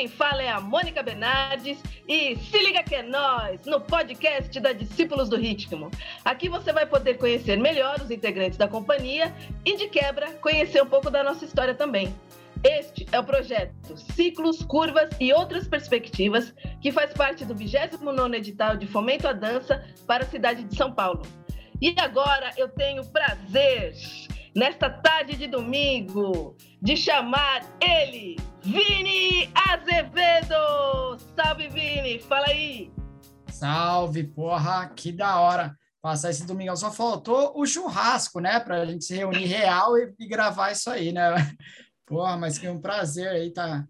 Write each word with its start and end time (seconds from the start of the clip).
quem 0.00 0.08
fala 0.08 0.42
é 0.42 0.48
a 0.48 0.58
Mônica 0.58 1.02
Bernardes 1.02 1.78
e 2.08 2.34
se 2.34 2.58
liga 2.58 2.82
que 2.82 2.94
é 2.94 3.02
nós, 3.02 3.66
no 3.66 3.82
podcast 3.82 4.58
da 4.58 4.72
Discípulos 4.72 5.28
do 5.28 5.36
Ritmo. 5.36 5.90
Aqui 6.24 6.48
você 6.48 6.72
vai 6.72 6.86
poder 6.86 7.18
conhecer 7.18 7.58
melhor 7.58 8.00
os 8.00 8.10
integrantes 8.10 8.56
da 8.56 8.66
companhia 8.66 9.30
e, 9.62 9.76
de 9.76 9.88
quebra, 9.88 10.32
conhecer 10.36 10.82
um 10.82 10.86
pouco 10.86 11.10
da 11.10 11.22
nossa 11.22 11.44
história 11.44 11.74
também. 11.74 12.14
Este 12.64 13.06
é 13.12 13.20
o 13.20 13.24
projeto 13.24 13.94
Ciclos, 14.14 14.62
Curvas 14.62 15.10
e 15.20 15.34
Outras 15.34 15.68
Perspectivas, 15.68 16.54
que 16.80 16.90
faz 16.90 17.12
parte 17.12 17.44
do 17.44 17.54
29º 17.54 18.34
edital 18.34 18.78
de 18.78 18.86
Fomento 18.86 19.28
à 19.28 19.34
Dança 19.34 19.84
para 20.06 20.24
a 20.24 20.26
cidade 20.26 20.64
de 20.64 20.74
São 20.76 20.90
Paulo. 20.90 21.20
E 21.78 21.94
agora 21.98 22.54
eu 22.56 22.70
tenho 22.70 23.04
prazer, 23.04 23.92
nesta 24.54 24.90
tarde 24.90 25.36
de 25.36 25.46
domingo, 25.46 26.56
de 26.80 26.96
chamar 26.96 27.64
ele, 27.80 28.36
Vini 28.62 29.50
Azevedo! 29.54 31.18
Salve, 31.36 31.68
Vini! 31.68 32.18
Fala 32.18 32.46
aí! 32.46 32.92
Salve, 33.50 34.24
porra! 34.24 34.88
Que 34.88 35.12
da 35.12 35.40
hora 35.40 35.76
passar 36.00 36.30
esse 36.30 36.46
domingão. 36.46 36.76
Só 36.76 36.90
faltou 36.90 37.52
o 37.56 37.66
churrasco, 37.66 38.40
né? 38.40 38.58
Pra 38.60 38.84
gente 38.86 39.04
se 39.04 39.14
reunir 39.14 39.46
real 39.46 39.96
e, 39.96 40.12
e 40.18 40.26
gravar 40.26 40.72
isso 40.72 40.90
aí, 40.90 41.12
né? 41.12 41.30
Porra, 42.06 42.36
mas 42.36 42.58
que 42.58 42.66
é 42.66 42.70
um 42.72 42.80
prazer 42.80 43.28
aí, 43.28 43.50
tá? 43.52 43.86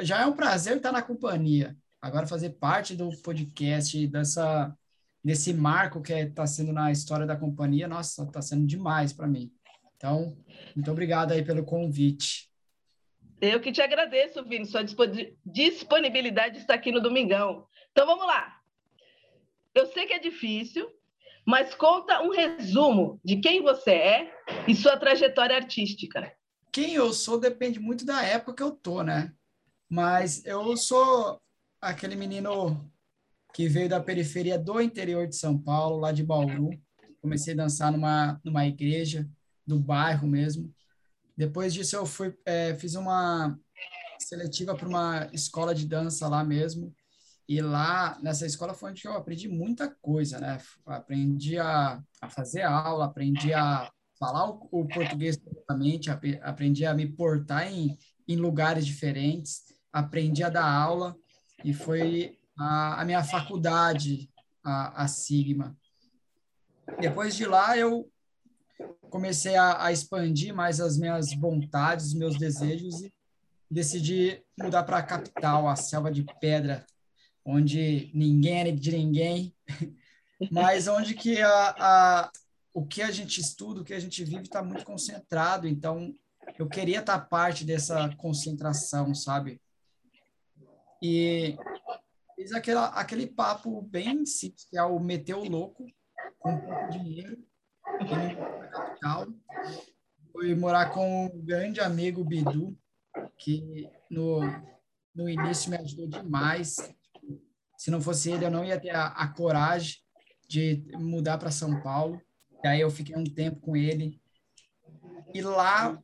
Já 0.00 0.22
é 0.22 0.26
um 0.26 0.32
prazer 0.32 0.76
estar 0.76 0.92
na 0.92 1.02
companhia. 1.02 1.76
Agora 2.00 2.26
fazer 2.26 2.50
parte 2.50 2.96
do 2.96 3.10
podcast, 3.22 4.08
dessa, 4.08 4.76
desse 5.24 5.54
marco 5.54 6.02
que 6.02 6.12
está 6.12 6.42
é, 6.42 6.46
sendo 6.46 6.72
na 6.72 6.90
história 6.90 7.24
da 7.24 7.36
companhia, 7.36 7.86
nossa, 7.86 8.24
está 8.24 8.42
sendo 8.42 8.66
demais 8.66 9.12
para 9.12 9.28
mim. 9.28 9.52
Então, 10.02 10.36
muito 10.74 10.90
obrigado 10.90 11.30
aí 11.30 11.44
pelo 11.44 11.64
convite. 11.64 12.50
Eu 13.40 13.60
que 13.60 13.70
te 13.70 13.80
agradeço, 13.80 14.44
Vini, 14.44 14.66
sua 14.66 14.82
disponibilidade 15.46 16.58
está 16.58 16.74
aqui 16.74 16.90
no 16.90 17.00
Domingão. 17.00 17.68
Então 17.92 18.04
vamos 18.04 18.26
lá. 18.26 18.52
Eu 19.72 19.86
sei 19.86 20.04
que 20.06 20.12
é 20.12 20.18
difícil, 20.18 20.90
mas 21.46 21.72
conta 21.76 22.20
um 22.20 22.30
resumo 22.30 23.20
de 23.24 23.36
quem 23.36 23.62
você 23.62 23.92
é 23.92 24.34
e 24.66 24.74
sua 24.74 24.96
trajetória 24.96 25.54
artística. 25.54 26.32
Quem 26.72 26.94
eu 26.94 27.12
sou 27.12 27.38
depende 27.38 27.78
muito 27.78 28.04
da 28.04 28.24
época 28.24 28.54
que 28.54 28.62
eu 28.62 28.72
tô, 28.72 29.04
né? 29.04 29.32
Mas 29.88 30.44
eu 30.44 30.76
sou 30.76 31.40
aquele 31.80 32.16
menino 32.16 32.90
que 33.54 33.68
veio 33.68 33.88
da 33.88 34.00
periferia 34.00 34.58
do 34.58 34.80
interior 34.80 35.28
de 35.28 35.36
São 35.36 35.56
Paulo, 35.56 36.00
lá 36.00 36.10
de 36.10 36.24
Bauru. 36.24 36.70
Comecei 37.20 37.54
a 37.54 37.56
dançar 37.56 37.92
numa, 37.92 38.40
numa 38.42 38.66
igreja 38.66 39.28
do 39.66 39.78
bairro 39.78 40.26
mesmo. 40.26 40.72
Depois 41.36 41.72
disso, 41.72 41.96
eu 41.96 42.06
fui, 42.06 42.36
é, 42.44 42.74
fiz 42.74 42.94
uma 42.94 43.58
seletiva 44.18 44.74
para 44.74 44.88
uma 44.88 45.28
escola 45.32 45.74
de 45.74 45.86
dança 45.86 46.28
lá 46.28 46.44
mesmo. 46.44 46.94
E 47.48 47.60
lá, 47.60 48.18
nessa 48.22 48.46
escola, 48.46 48.74
foi 48.74 48.90
onde 48.90 49.04
eu 49.04 49.14
aprendi 49.14 49.48
muita 49.48 49.90
coisa, 50.00 50.38
né? 50.38 50.58
Aprendi 50.86 51.58
a, 51.58 52.02
a 52.20 52.28
fazer 52.28 52.62
aula, 52.62 53.06
aprendi 53.06 53.52
a 53.52 53.90
falar 54.18 54.48
o, 54.48 54.68
o 54.70 54.86
português 54.86 55.36
corretamente, 55.36 56.08
aprendi 56.42 56.86
a 56.86 56.94
me 56.94 57.06
portar 57.06 57.66
em, 57.66 57.98
em 58.28 58.36
lugares 58.36 58.86
diferentes, 58.86 59.64
aprendi 59.92 60.44
a 60.44 60.48
dar 60.48 60.64
aula. 60.64 61.16
E 61.64 61.72
foi 61.72 62.38
a, 62.56 63.00
a 63.00 63.04
minha 63.04 63.24
faculdade, 63.24 64.30
a, 64.62 65.02
a 65.02 65.08
Sigma. 65.08 65.76
Depois 67.00 67.34
de 67.34 67.44
lá, 67.46 67.76
eu 67.76 68.11
comecei 69.10 69.56
a, 69.56 69.84
a 69.84 69.92
expandir 69.92 70.54
mais 70.54 70.80
as 70.80 70.96
minhas 70.96 71.34
vontades, 71.34 72.14
meus 72.14 72.38
desejos 72.38 73.02
e 73.02 73.12
decidi 73.70 74.42
mudar 74.58 74.82
para 74.84 74.98
a 74.98 75.02
capital, 75.02 75.68
a 75.68 75.76
selva 75.76 76.10
de 76.10 76.24
pedra, 76.40 76.86
onde 77.44 78.10
ninguém 78.14 78.60
é 78.60 78.72
de 78.72 78.92
ninguém, 78.92 79.54
mas 80.50 80.88
onde 80.88 81.14
que 81.14 81.40
a, 81.40 81.74
a, 81.78 82.32
o 82.72 82.86
que 82.86 83.02
a 83.02 83.10
gente 83.10 83.40
estuda, 83.40 83.80
o 83.80 83.84
que 83.84 83.94
a 83.94 84.00
gente 84.00 84.24
vive 84.24 84.42
está 84.42 84.62
muito 84.62 84.84
concentrado. 84.84 85.66
Então, 85.66 86.14
eu 86.58 86.68
queria 86.68 87.00
estar 87.00 87.18
tá 87.18 87.24
parte 87.24 87.64
dessa 87.64 88.14
concentração, 88.16 89.14
sabe? 89.14 89.60
E 91.02 91.56
fiz 92.36 92.52
aquela, 92.52 92.86
aquele 92.88 93.26
papo 93.26 93.82
bem 93.82 94.24
simples, 94.24 94.64
que 94.64 94.78
é 94.78 94.82
o 94.82 94.98
meter 95.00 95.34
o 95.34 95.44
louco, 95.44 95.86
com 96.38 96.58
pouco 96.58 96.90
dinheiro, 96.90 97.38
capital. 98.06 99.26
Fui 100.32 100.54
morar 100.54 100.90
com 100.90 101.26
um 101.26 101.44
grande 101.44 101.80
amigo 101.80 102.24
Bidu, 102.24 102.76
que 103.38 103.88
no, 104.10 104.40
no 105.14 105.28
início 105.28 105.70
me 105.70 105.76
ajudou 105.76 106.08
demais. 106.08 106.76
Se 107.76 107.90
não 107.90 108.00
fosse 108.00 108.30
ele, 108.30 108.44
eu 108.44 108.50
não 108.50 108.64
ia 108.64 108.80
ter 108.80 108.90
a, 108.90 109.06
a 109.08 109.28
coragem 109.28 109.96
de 110.48 110.84
mudar 110.94 111.38
para 111.38 111.50
São 111.50 111.82
Paulo. 111.82 112.20
E 112.64 112.68
aí 112.68 112.80
eu 112.80 112.90
fiquei 112.90 113.16
um 113.16 113.24
tempo 113.24 113.60
com 113.60 113.76
ele. 113.76 114.20
E 115.34 115.42
lá 115.42 116.00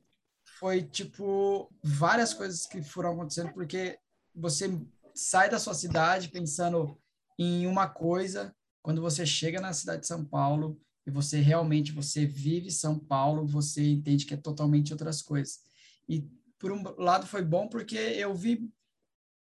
foi 0.59 0.83
tipo 0.83 1.73
várias 1.83 2.35
coisas 2.35 2.67
que 2.67 2.83
foram 2.83 3.13
acontecendo 3.13 3.53
porque 3.53 3.99
você 4.35 4.69
sai 5.15 5.49
da 5.51 5.59
sua 5.59 5.75
cidade 5.75 6.29
pensando 6.29 6.99
em 7.39 7.67
uma 7.67 7.89
coisa, 7.89 8.55
quando 8.83 9.01
você 9.01 9.25
chega 9.25 9.61
na 9.61 9.73
cidade 9.73 10.01
de 10.01 10.07
São 10.09 10.25
Paulo, 10.25 10.81
e 11.09 11.11
você 11.11 11.41
realmente 11.41 11.91
você 11.91 12.27
vive 12.27 12.71
São 12.71 12.99
Paulo, 12.99 13.47
você 13.47 13.83
entende 13.83 14.27
que 14.27 14.35
é 14.35 14.37
totalmente 14.37 14.93
outras 14.93 15.23
coisas. 15.23 15.61
E 16.07 16.29
por 16.59 16.71
um 16.71 16.83
lado 16.99 17.27
foi 17.27 17.43
bom 17.43 17.67
porque 17.67 17.97
eu 17.97 18.35
vi 18.35 18.71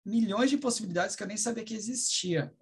milhões 0.05 0.49
de 0.49 0.57
possibilidades 0.57 1.15
que 1.15 1.23
eu 1.23 1.27
nem 1.27 1.37
sabia 1.37 1.63
que 1.63 1.73
existia. 1.73 2.53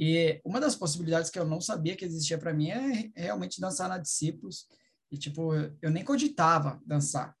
E 0.00 0.40
uma 0.42 0.58
das 0.58 0.74
possibilidades 0.74 1.30
que 1.30 1.38
eu 1.38 1.44
não 1.44 1.60
sabia 1.60 1.94
que 1.94 2.06
existia 2.06 2.38
para 2.38 2.54
mim 2.54 2.70
é 2.70 3.10
realmente 3.14 3.60
dançar 3.60 3.86
na 3.86 3.98
Discípulos. 3.98 4.66
E 5.12 5.18
tipo, 5.18 5.52
eu 5.82 5.90
nem 5.90 6.02
cogitava 6.02 6.80
dançar. 6.86 7.36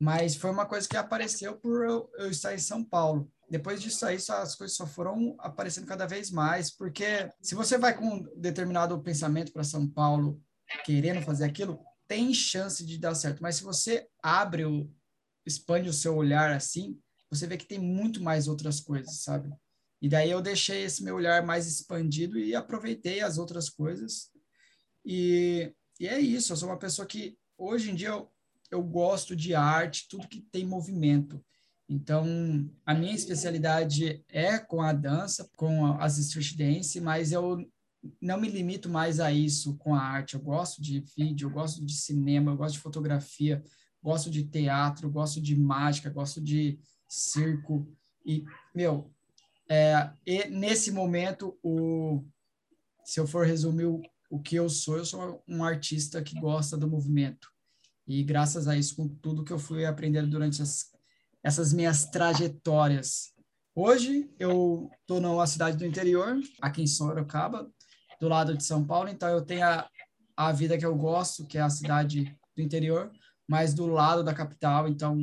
Mas 0.00 0.36
foi 0.36 0.50
uma 0.50 0.64
coisa 0.64 0.88
que 0.88 0.96
apareceu 0.96 1.58
por 1.58 1.84
eu, 1.84 2.10
eu 2.16 2.30
estar 2.30 2.54
em 2.54 2.58
São 2.58 2.82
Paulo. 2.82 3.30
Depois 3.50 3.82
disso 3.82 4.06
aí, 4.06 4.18
só, 4.18 4.38
as 4.40 4.54
coisas 4.54 4.74
só 4.74 4.86
foram 4.86 5.36
aparecendo 5.38 5.86
cada 5.86 6.06
vez 6.06 6.30
mais, 6.30 6.70
porque 6.70 7.30
se 7.42 7.54
você 7.54 7.76
vai 7.76 7.94
com 7.94 8.06
um 8.06 8.22
determinado 8.40 8.98
pensamento 9.02 9.52
para 9.52 9.62
São 9.62 9.86
Paulo 9.86 10.42
querendo 10.84 11.22
fazer 11.22 11.44
aquilo, 11.44 11.78
tem 12.08 12.32
chance 12.32 12.84
de 12.84 12.98
dar 12.98 13.14
certo. 13.14 13.42
Mas 13.42 13.56
se 13.56 13.64
você 13.64 14.06
abre 14.22 14.64
o, 14.64 14.90
expande 15.44 15.88
o 15.88 15.92
seu 15.92 16.16
olhar 16.16 16.52
assim, 16.52 16.98
você 17.30 17.46
vê 17.46 17.56
que 17.56 17.66
tem 17.66 17.78
muito 17.78 18.22
mais 18.22 18.48
outras 18.48 18.80
coisas, 18.80 19.22
sabe? 19.22 19.52
E 20.00 20.08
daí 20.08 20.30
eu 20.30 20.42
deixei 20.42 20.82
esse 20.82 21.02
meu 21.02 21.16
olhar 21.16 21.44
mais 21.44 21.66
expandido 21.66 22.38
e 22.38 22.54
aproveitei 22.54 23.20
as 23.20 23.38
outras 23.38 23.68
coisas. 23.68 24.30
E, 25.04 25.72
e 25.98 26.08
é 26.08 26.20
isso, 26.20 26.52
eu 26.52 26.56
sou 26.56 26.68
uma 26.68 26.78
pessoa 26.78 27.06
que 27.06 27.38
hoje 27.56 27.90
em 27.90 27.94
dia 27.94 28.08
eu, 28.08 28.30
eu 28.70 28.82
gosto 28.82 29.34
de 29.34 29.54
arte, 29.54 30.06
tudo 30.08 30.28
que 30.28 30.40
tem 30.40 30.64
movimento. 30.64 31.44
Então, 31.88 32.26
a 32.84 32.92
minha 32.94 33.14
especialidade 33.14 34.24
é 34.28 34.58
com 34.58 34.82
a 34.82 34.92
dança, 34.92 35.48
com 35.56 35.86
as 36.00 36.18
street 36.18 36.56
dance, 36.56 37.00
mas 37.00 37.30
eu 37.30 37.64
não 38.20 38.40
me 38.40 38.48
limito 38.48 38.88
mais 38.88 39.20
a 39.20 39.32
isso 39.32 39.76
com 39.76 39.94
a 39.94 40.00
arte. 40.00 40.34
Eu 40.34 40.40
gosto 40.40 40.82
de 40.82 41.04
vídeo, 41.16 41.46
eu 41.46 41.52
gosto 41.52 41.84
de 41.84 41.94
cinema, 41.94 42.52
eu 42.52 42.56
gosto 42.56 42.74
de 42.74 42.80
fotografia, 42.80 43.62
gosto 44.02 44.30
de 44.30 44.44
teatro, 44.44 45.10
gosto 45.10 45.40
de 45.40 45.56
mágica, 45.56 46.10
gosto 46.10 46.40
de 46.40 46.78
circo. 47.08 47.88
E, 48.24 48.44
meu, 48.74 49.12
é, 49.68 50.10
e 50.24 50.48
nesse 50.48 50.90
momento, 50.90 51.58
o, 51.62 52.24
se 53.04 53.18
eu 53.20 53.26
for 53.26 53.46
resumir 53.46 53.86
o, 53.86 54.00
o 54.30 54.40
que 54.40 54.56
eu 54.56 54.68
sou, 54.68 54.98
eu 54.98 55.04
sou 55.04 55.42
um 55.48 55.64
artista 55.64 56.22
que 56.22 56.38
gosta 56.40 56.76
do 56.76 56.88
movimento. 56.88 57.48
E 58.06 58.22
graças 58.22 58.68
a 58.68 58.76
isso, 58.76 58.96
com 58.96 59.08
tudo 59.08 59.44
que 59.44 59.52
eu 59.52 59.58
fui 59.58 59.84
aprendendo 59.84 60.30
durante 60.30 60.62
as, 60.62 60.86
essas 61.42 61.72
minhas 61.72 62.04
trajetórias. 62.06 63.32
Hoje 63.74 64.30
eu 64.38 64.88
estou 65.00 65.20
numa 65.20 65.46
cidade 65.46 65.76
do 65.76 65.84
interior, 65.84 66.38
aqui 66.62 66.82
em 66.82 66.86
Sorocaba, 66.86 67.70
do 68.20 68.28
lado 68.28 68.56
de 68.56 68.64
São 68.64 68.84
Paulo, 68.84 69.08
então 69.08 69.28
eu 69.28 69.42
tenho 69.42 69.64
a, 69.64 69.88
a 70.36 70.52
vida 70.52 70.76
que 70.78 70.86
eu 70.86 70.94
gosto, 70.94 71.46
que 71.46 71.58
é 71.58 71.60
a 71.60 71.70
cidade 71.70 72.36
do 72.54 72.62
interior, 72.62 73.10
mas 73.48 73.74
do 73.74 73.86
lado 73.86 74.24
da 74.24 74.34
capital, 74.34 74.88
então 74.88 75.18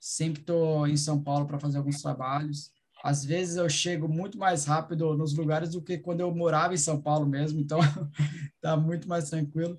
sempre 0.00 0.40
estou 0.40 0.86
em 0.86 0.96
São 0.96 1.22
Paulo 1.22 1.46
para 1.46 1.60
fazer 1.60 1.78
alguns 1.78 2.02
trabalhos. 2.02 2.70
Às 3.04 3.24
vezes 3.24 3.56
eu 3.56 3.68
chego 3.68 4.08
muito 4.08 4.38
mais 4.38 4.64
rápido 4.64 5.16
nos 5.16 5.34
lugares 5.34 5.70
do 5.70 5.82
que 5.82 5.98
quando 5.98 6.20
eu 6.20 6.34
morava 6.34 6.74
em 6.74 6.78
São 6.78 7.00
Paulo 7.00 7.26
mesmo, 7.26 7.60
então 7.60 7.78
tá 8.60 8.76
muito 8.76 9.08
mais 9.08 9.28
tranquilo. 9.28 9.78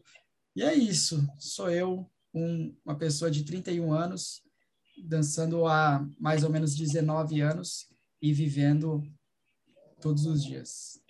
E 0.56 0.62
é 0.62 0.74
isso, 0.74 1.26
sou 1.40 1.70
eu, 1.70 2.10
um, 2.34 2.76
uma 2.86 2.96
pessoa 2.96 3.30
de 3.30 3.44
31 3.44 3.92
anos, 3.92 4.42
dançando 5.06 5.66
há 5.66 6.06
mais 6.20 6.44
ou 6.44 6.50
menos 6.50 6.76
19 6.76 7.42
anos 7.42 7.88
e 8.22 8.32
vivendo 8.32 9.04
todos 10.00 10.26
os 10.26 10.44
dias. 10.44 11.02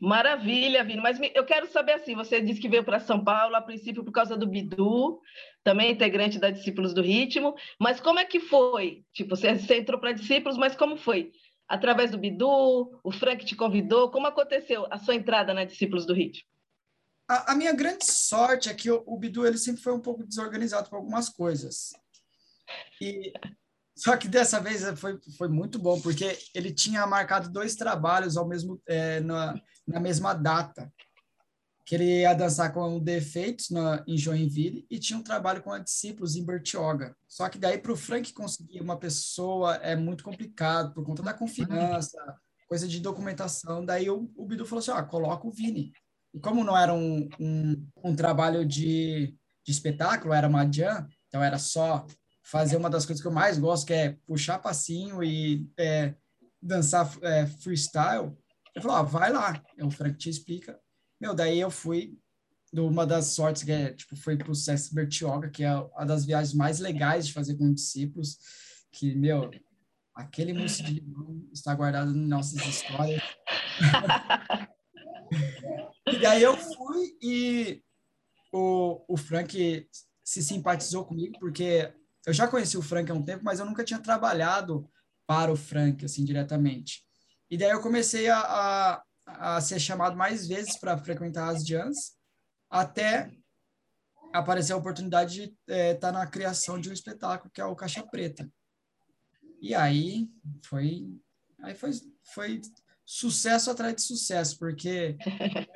Maravilha, 0.00 0.82
Vini. 0.82 1.00
Mas 1.02 1.18
eu 1.34 1.44
quero 1.44 1.70
saber 1.70 1.92
assim: 1.92 2.14
você 2.14 2.40
disse 2.40 2.60
que 2.60 2.68
veio 2.68 2.82
para 2.82 2.98
São 2.98 3.22
Paulo 3.22 3.54
a 3.54 3.60
princípio 3.60 4.02
por 4.02 4.12
causa 4.12 4.36
do 4.36 4.46
Bidu, 4.46 5.20
também 5.62 5.92
integrante 5.92 6.38
da 6.38 6.50
Discípulos 6.50 6.94
do 6.94 7.02
Ritmo. 7.02 7.54
Mas 7.78 8.00
como 8.00 8.18
é 8.18 8.24
que 8.24 8.40
foi? 8.40 9.04
Tipo, 9.12 9.36
você, 9.36 9.48
entrou 9.76 10.00
para 10.00 10.12
Discípulos, 10.12 10.56
mas 10.56 10.74
como 10.74 10.96
foi? 10.96 11.32
Através 11.68 12.10
do 12.10 12.18
Bidu? 12.18 12.98
O 13.04 13.12
Frank 13.12 13.44
te 13.44 13.54
convidou? 13.54 14.10
Como 14.10 14.26
aconteceu 14.26 14.86
a 14.90 14.98
sua 14.98 15.14
entrada 15.14 15.52
na 15.52 15.64
Discípulos 15.64 16.06
do 16.06 16.14
Ritmo? 16.14 16.48
A, 17.28 17.52
a 17.52 17.54
minha 17.54 17.72
grande 17.72 18.06
sorte 18.06 18.70
é 18.70 18.74
que 18.74 18.90
o, 18.90 19.04
o, 19.06 19.18
Bidu 19.18 19.46
ele 19.46 19.58
sempre 19.58 19.82
foi 19.82 19.92
um 19.92 20.00
pouco 20.00 20.26
desorganizado 20.26 20.88
com 20.88 20.96
algumas 20.96 21.28
coisas. 21.28 21.90
E 23.00 23.32
só 24.00 24.16
que 24.16 24.26
dessa 24.28 24.58
vez 24.58 24.82
foi, 24.98 25.20
foi 25.36 25.48
muito 25.48 25.78
bom, 25.78 26.00
porque 26.00 26.38
ele 26.54 26.72
tinha 26.72 27.06
marcado 27.06 27.50
dois 27.50 27.74
trabalhos 27.74 28.34
ao 28.34 28.48
mesmo 28.48 28.80
é, 28.88 29.20
na, 29.20 29.54
na 29.86 30.00
mesma 30.00 30.32
data 30.32 30.90
que 31.84 31.96
ele 31.96 32.20
ia 32.20 32.32
dançar 32.32 32.72
com 32.72 32.96
o 32.96 33.00
Defeitos 33.00 33.68
na, 33.68 34.02
em 34.06 34.16
Joinville 34.16 34.86
e 34.90 34.98
tinha 34.98 35.18
um 35.18 35.22
trabalho 35.22 35.62
com 35.62 35.70
a 35.70 35.78
Discípulos 35.78 36.34
em 36.34 36.46
Bertioga. 36.46 37.14
Só 37.28 37.46
que 37.50 37.58
daí 37.58 37.76
para 37.76 37.92
o 37.92 37.96
Frank 37.96 38.32
conseguir 38.32 38.80
uma 38.80 38.96
pessoa 38.98 39.74
é 39.76 39.94
muito 39.94 40.24
complicado 40.24 40.94
por 40.94 41.04
conta 41.04 41.22
da 41.22 41.34
confiança, 41.34 42.16
coisa 42.66 42.88
de 42.88 43.00
documentação. 43.00 43.84
Daí 43.84 44.08
o, 44.08 44.30
o 44.34 44.46
Bidu 44.46 44.64
falou 44.64 44.80
assim, 44.80 44.92
ah, 44.92 45.02
coloca 45.02 45.46
o 45.46 45.52
Vini. 45.52 45.92
E 46.32 46.40
como 46.40 46.64
não 46.64 46.78
era 46.78 46.94
um, 46.94 47.28
um, 47.38 47.86
um 48.02 48.16
trabalho 48.16 48.64
de, 48.64 49.36
de 49.62 49.72
espetáculo, 49.72 50.32
era 50.32 50.48
uma 50.48 50.64
jam, 50.72 51.06
então 51.28 51.42
era 51.42 51.58
só 51.58 52.06
fazer 52.42 52.76
uma 52.76 52.90
das 52.90 53.06
coisas 53.06 53.22
que 53.22 53.28
eu 53.28 53.32
mais 53.32 53.58
gosto, 53.58 53.86
que 53.86 53.92
é 53.92 54.16
puxar 54.26 54.58
passinho 54.58 55.22
e 55.22 55.70
é, 55.76 56.14
dançar 56.60 57.10
é, 57.22 57.46
freestyle. 57.46 58.32
Ele 58.74 58.82
falou, 58.82 58.96
ah, 58.96 59.02
vai 59.02 59.32
lá. 59.32 59.62
O 59.82 59.90
Frank 59.90 60.16
te 60.16 60.30
explica 60.30 60.78
meu, 61.20 61.34
daí 61.34 61.60
eu 61.60 61.70
fui 61.70 62.18
uma 62.72 63.06
das 63.06 63.26
sortes 63.26 63.62
que 63.62 63.70
é, 63.70 63.92
tipo, 63.92 64.16
foi 64.16 64.38
pro 64.38 64.54
Sesc 64.54 64.94
Bertioga, 64.94 65.50
que 65.50 65.62
é 65.62 65.74
uma 65.74 66.06
das 66.06 66.24
viagens 66.24 66.54
mais 66.54 66.78
legais 66.78 67.26
de 67.26 67.34
fazer 67.34 67.56
com 67.56 67.74
discípulos, 67.74 68.38
que, 68.90 69.14
meu, 69.14 69.50
aquele 70.14 70.54
mousse 70.54 70.82
de 70.82 70.94
limão 70.94 71.46
está 71.52 71.74
guardado 71.74 72.16
em 72.16 72.26
nossas 72.26 72.64
histórias. 72.64 73.22
e 76.06 76.18
daí 76.20 76.42
eu 76.42 76.56
fui 76.56 77.18
e 77.20 77.82
o, 78.50 79.04
o 79.06 79.16
Frank 79.16 79.86
se 80.24 80.42
simpatizou 80.42 81.04
comigo, 81.04 81.38
porque 81.38 81.92
eu 82.26 82.32
já 82.32 82.46
conheci 82.46 82.76
o 82.76 82.82
Frank 82.82 83.10
há 83.10 83.14
um 83.14 83.22
tempo, 83.22 83.44
mas 83.44 83.60
eu 83.60 83.66
nunca 83.66 83.84
tinha 83.84 83.98
trabalhado 83.98 84.88
para 85.26 85.52
o 85.52 85.56
Frank, 85.56 86.04
assim, 86.04 86.24
diretamente. 86.24 87.04
E 87.50 87.56
daí 87.56 87.70
eu 87.70 87.80
comecei 87.80 88.28
a, 88.28 88.38
a 88.38 89.02
a 89.38 89.60
ser 89.60 89.78
chamado 89.78 90.16
mais 90.16 90.46
vezes 90.46 90.78
para 90.78 90.98
frequentar 90.98 91.48
as 91.50 91.64
jams, 91.64 92.16
até 92.68 93.30
aparecer 94.32 94.72
a 94.72 94.76
oportunidade 94.76 95.34
de 95.34 95.42
estar 95.42 95.74
é, 95.74 95.94
tá 95.94 96.12
na 96.12 96.26
criação 96.26 96.80
de 96.80 96.88
um 96.88 96.92
espetáculo 96.92 97.50
que 97.52 97.60
é 97.60 97.64
o 97.64 97.76
Caixa 97.76 98.02
Preta. 98.06 98.48
E 99.60 99.74
aí 99.74 100.28
foi 100.64 101.08
aí 101.62 101.74
foi, 101.74 101.90
foi 102.32 102.60
sucesso 103.04 103.70
atrás 103.70 103.94
de 103.96 104.02
sucesso, 104.02 104.58
porque 104.58 105.16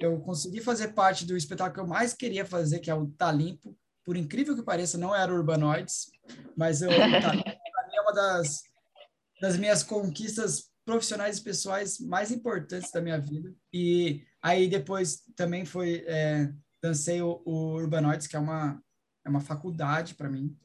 eu, 0.00 0.12
eu 0.12 0.20
consegui 0.20 0.60
fazer 0.60 0.88
parte 0.88 1.24
do 1.24 1.36
espetáculo 1.36 1.74
que 1.74 1.80
eu 1.80 1.86
mais 1.86 2.12
queria 2.12 2.44
fazer, 2.44 2.80
que 2.80 2.90
é 2.90 2.94
o 2.94 3.08
Tá 3.12 3.30
Limpo. 3.32 3.76
Por 4.08 4.16
incrível 4.16 4.56
que 4.56 4.62
pareça, 4.62 4.96
não 4.96 5.14
era 5.14 5.34
Urbanoides, 5.34 6.10
mas 6.56 6.80
eu, 6.80 6.88
tá, 7.20 7.34
é 7.36 8.00
uma 8.00 8.12
das, 8.14 8.62
das 9.38 9.58
minhas 9.58 9.82
conquistas 9.82 10.70
profissionais 10.82 11.36
e 11.36 11.44
pessoais 11.44 12.00
mais 12.00 12.30
importantes 12.30 12.90
da 12.90 13.02
minha 13.02 13.20
vida. 13.20 13.54
E 13.70 14.24
aí 14.40 14.66
depois 14.66 15.24
também 15.36 15.66
foi 15.66 16.06
é, 16.06 16.50
dancei 16.82 17.20
o, 17.20 17.42
o 17.44 17.74
Urbanoids, 17.74 18.26
que 18.26 18.34
é 18.34 18.38
uma 18.38 18.82
é 19.26 19.28
uma 19.28 19.42
faculdade 19.42 20.14
para 20.14 20.30
mim. 20.30 20.56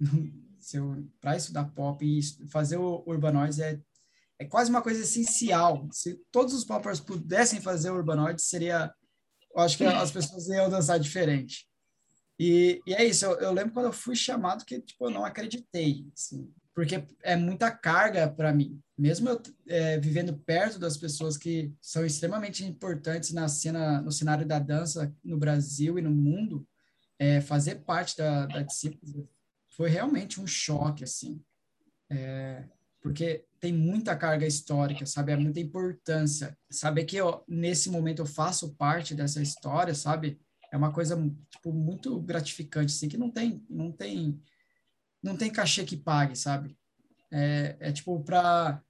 para 1.20 1.36
estudar 1.36 1.66
pop 1.66 2.04
e 2.04 2.20
fazer 2.48 2.78
o 2.78 3.04
Urbanoids 3.06 3.60
é 3.60 3.80
é 4.40 4.44
quase 4.44 4.70
uma 4.70 4.82
coisa 4.82 5.02
essencial. 5.02 5.88
Se 5.92 6.20
todos 6.32 6.52
os 6.52 6.64
poppers 6.64 6.98
pudessem 6.98 7.60
fazer 7.60 7.92
o 7.92 7.94
Urbanoids, 7.94 8.46
seria 8.46 8.92
eu 9.54 9.62
acho 9.62 9.76
que 9.76 9.84
as 9.84 10.10
pessoas 10.10 10.48
iam 10.48 10.68
dançar 10.68 10.98
diferente. 10.98 11.68
E, 12.38 12.80
e 12.86 12.94
é 12.94 13.04
isso, 13.04 13.24
eu, 13.24 13.32
eu, 13.40 13.52
lembro 13.52 13.72
quando 13.72 13.86
eu 13.86 13.92
fui 13.92 14.14
chamado 14.14 14.64
que 14.64 14.80
tipo, 14.80 15.06
eu 15.06 15.10
não 15.10 15.24
acreditei, 15.24 16.06
assim, 16.16 16.52
porque 16.72 17.04
é 17.22 17.34
muita 17.34 17.70
carga 17.70 18.28
para 18.28 18.52
mim. 18.52 18.80
Mesmo 18.96 19.28
eu 19.28 19.42
é, 19.66 19.98
vivendo 19.98 20.36
perto 20.38 20.78
das 20.78 20.96
pessoas 20.96 21.36
que 21.36 21.72
são 21.80 22.06
extremamente 22.06 22.64
importantes 22.64 23.32
na 23.32 23.48
cena, 23.48 24.00
no 24.00 24.12
cenário 24.12 24.46
da 24.46 24.58
dança 24.58 25.12
no 25.24 25.36
Brasil 25.36 25.98
e 25.98 26.02
no 26.02 26.10
mundo, 26.10 26.66
é, 27.18 27.40
fazer 27.40 27.76
parte 27.76 28.16
da, 28.16 28.46
da 28.46 28.62
disciplina 28.62 29.28
foi 29.78 29.88
realmente 29.88 30.40
um 30.40 30.46
choque, 30.46 31.04
assim, 31.04 31.40
é, 32.10 32.64
porque 33.00 33.44
tem 33.60 33.72
muita 33.72 34.16
carga 34.16 34.44
histórica, 34.44 35.06
sabe, 35.06 35.30
é 35.30 35.36
muita 35.36 35.60
importância. 35.60 36.56
Saber 36.68 37.04
que 37.04 37.16
eu, 37.16 37.44
nesse 37.46 37.88
momento 37.88 38.20
eu 38.20 38.26
faço 38.26 38.74
parte 38.74 39.14
dessa 39.14 39.40
história, 39.40 39.94
sabe, 39.94 40.40
é 40.72 40.76
uma 40.76 40.92
coisa, 40.92 41.16
tipo, 41.50 41.72
muito 41.72 42.20
gratificante, 42.20 42.92
assim, 42.92 43.08
que 43.08 43.16
não 43.16 43.30
tem, 43.30 43.64
não 43.68 43.90
tem, 43.90 44.40
não 45.22 45.36
tem 45.36 45.50
cachê 45.50 45.84
que 45.84 45.96
pague, 45.96 46.36
sabe? 46.36 46.76
É, 47.30 47.76
é 47.80 47.92
tipo, 47.92 48.22
para 48.22 48.82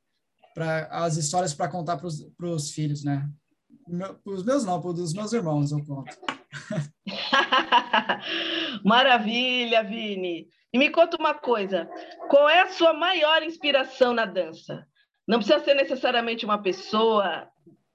as 0.91 1.17
histórias 1.17 1.55
para 1.55 1.69
contar 1.69 1.97
para 1.97 2.49
os 2.49 2.71
filhos, 2.71 3.05
né? 3.05 3.29
Para 4.23 4.33
os 4.33 4.45
meus 4.45 4.65
não, 4.65 4.81
para 4.81 4.91
os 4.91 5.15
meus 5.15 5.33
irmãos 5.33 5.73
eu 5.73 5.85
conto. 5.85 6.17
Maravilha, 8.85 9.83
Vini. 9.83 10.49
E 10.73 10.79
me 10.79 10.91
conta 10.91 11.17
uma 11.19 11.35
coisa: 11.35 11.89
qual 12.29 12.49
é 12.49 12.61
a 12.61 12.69
sua 12.69 12.93
maior 12.93 13.43
inspiração 13.43 14.13
na 14.13 14.27
dança? 14.27 14.87
Não 15.27 15.39
precisa 15.39 15.65
ser 15.65 15.75
necessariamente 15.75 16.45
uma 16.45 16.63
pessoa 16.63 17.49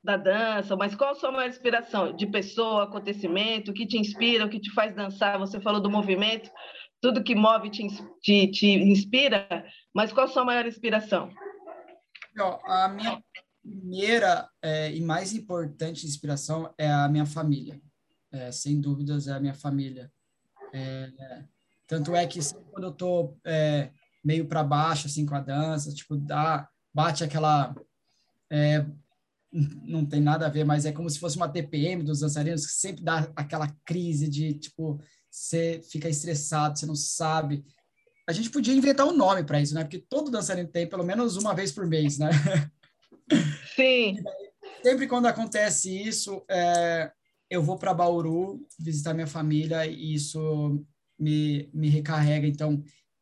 da 0.03 0.17
dança, 0.17 0.75
mas 0.75 0.93
qual 0.93 1.11
a 1.11 1.15
sua 1.15 1.31
maior 1.31 1.47
inspiração? 1.47 2.13
De 2.13 2.27
pessoa, 2.27 2.83
acontecimento, 2.83 3.71
o 3.71 3.73
que 3.73 3.87
te 3.87 3.97
inspira, 3.97 4.45
o 4.45 4.49
que 4.49 4.59
te 4.59 4.69
faz 4.71 4.93
dançar? 4.93 5.39
Você 5.39 5.61
falou 5.61 5.79
do 5.79 5.89
movimento, 5.89 6.51
tudo 6.99 7.23
que 7.23 7.33
move 7.33 7.69
te, 7.69 7.87
te, 8.21 8.47
te 8.47 8.67
inspira, 8.67 9.47
mas 9.93 10.11
qual 10.11 10.25
a 10.25 10.29
sua 10.29 10.43
maior 10.43 10.65
inspiração? 10.65 11.31
a 12.65 12.89
minha 12.89 13.23
primeira 13.61 14.49
é, 14.61 14.93
e 14.93 14.99
mais 14.99 15.33
importante 15.33 16.05
inspiração 16.05 16.73
é 16.77 16.91
a 16.91 17.07
minha 17.07 17.25
família. 17.25 17.79
É, 18.31 18.51
sem 18.51 18.81
dúvidas, 18.81 19.27
é 19.27 19.33
a 19.33 19.39
minha 19.39 19.53
família. 19.53 20.11
É, 20.73 21.43
tanto 21.87 22.15
é 22.15 22.25
que 22.25 22.39
quando 22.71 22.85
eu 22.85 22.91
tô 22.91 23.37
é, 23.45 23.91
meio 24.23 24.47
para 24.47 24.63
baixo, 24.63 25.07
assim, 25.07 25.25
com 25.25 25.35
a 25.35 25.39
dança, 25.39 25.93
tipo, 25.93 26.17
dá, 26.17 26.67
bate 26.93 27.23
aquela... 27.23 27.73
Não 29.53 30.05
tem 30.05 30.19
nada 30.19 30.47
a 30.47 30.49
ver, 30.49 30.63
mas 30.63 30.85
é 30.85 30.91
como 30.91 31.09
se 31.09 31.19
fosse 31.19 31.37
uma 31.37 31.47
TPM 31.47 32.03
dos 32.03 32.21
dançarinos, 32.21 32.65
que 32.65 32.73
sempre 32.73 33.03
dá 33.03 33.31
aquela 33.35 33.67
crise 33.85 34.27
de, 34.27 34.53
tipo, 34.53 34.99
você 35.29 35.79
fica 35.91 36.09
estressado, 36.09 36.79
você 36.79 36.85
não 36.85 36.95
sabe 36.95 37.63
a 38.27 38.31
gente 38.31 38.49
podia 38.49 38.73
inventar 38.73 39.05
um 39.05 39.15
nome 39.15 39.43
para 39.43 39.61
isso, 39.61 39.75
né? 39.75 39.83
Porque 39.83 39.99
todo 39.99 40.31
dançarino 40.31 40.69
tem 40.69 40.87
pelo 40.87 41.03
menos 41.03 41.35
uma 41.35 41.53
vez 41.53 41.71
por 41.71 41.85
mês, 41.85 42.17
né? 42.17 42.29
Sim. 43.75 44.15
Sempre 44.81 45.07
quando 45.07 45.27
acontece 45.27 45.89
isso, 45.89 46.43
é, 46.49 47.11
eu 47.49 47.61
vou 47.61 47.77
para 47.77 47.93
Bauru 47.93 48.65
visitar 48.79 49.13
minha 49.13 49.27
família 49.27 49.85
e 49.85 50.13
isso 50.13 50.85
me, 51.19 51.69
me 51.73 51.89
recarrega. 51.89 52.47
Então, 52.47 52.81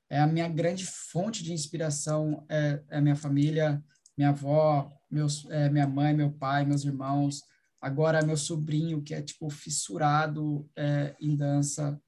é 0.10 0.20
a 0.20 0.28
minha 0.28 0.48
grande 0.48 0.86
fonte 0.86 1.44
de 1.44 1.54
inspiração 1.54 2.46
é, 2.50 2.82
é 2.90 3.02
minha 3.02 3.16
família, 3.16 3.84
minha 4.18 4.30
avó, 4.30 4.92
meus, 5.12 5.50
é, 5.50 5.70
minha 5.70 5.88
mãe, 5.88 6.14
meu 6.14 6.32
pai, 6.32 6.66
meus 6.66 6.86
irmãos. 6.86 7.44
Agora, 7.82 8.26
meu 8.26 8.38
sobrinho, 8.38 9.02
que 9.02 9.14
é, 9.14 9.22
tipo, 9.22 9.50
fissurado 9.50 10.70
é, 10.76 11.16
em 11.20 11.36
dança. 11.36 12.00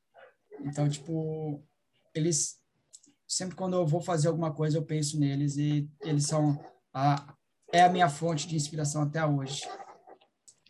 Então, 0.62 0.88
tipo, 0.88 1.63
eles 2.13 2.63
sempre 3.27 3.55
quando 3.55 3.75
eu 3.75 3.86
vou 3.86 4.01
fazer 4.01 4.27
alguma 4.27 4.53
coisa, 4.53 4.77
eu 4.77 4.86
penso 4.86 5.19
neles 5.19 5.57
e 5.57 5.89
eles 6.01 6.25
são 6.27 6.63
a, 6.93 7.36
é 7.72 7.81
a 7.81 7.89
minha 7.89 8.10
fonte 8.10 8.48
de 8.48 8.55
inspiração 8.55 9.03
até 9.03 9.25
hoje. 9.25 9.62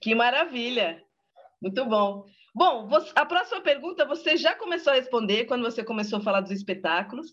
Que 0.01 0.15
maravilha! 0.15 1.01
Muito 1.61 1.85
bom. 1.85 2.25
Bom, 2.55 2.87
a 3.15 3.25
próxima 3.25 3.61
pergunta 3.61 4.05
você 4.05 4.37
já 4.37 4.55
começou 4.55 4.93
a 4.93 4.95
responder 4.95 5.45
quando 5.45 5.63
você 5.63 5.83
começou 5.83 6.19
a 6.19 6.21
falar 6.21 6.41
dos 6.41 6.51
espetáculos. 6.51 7.31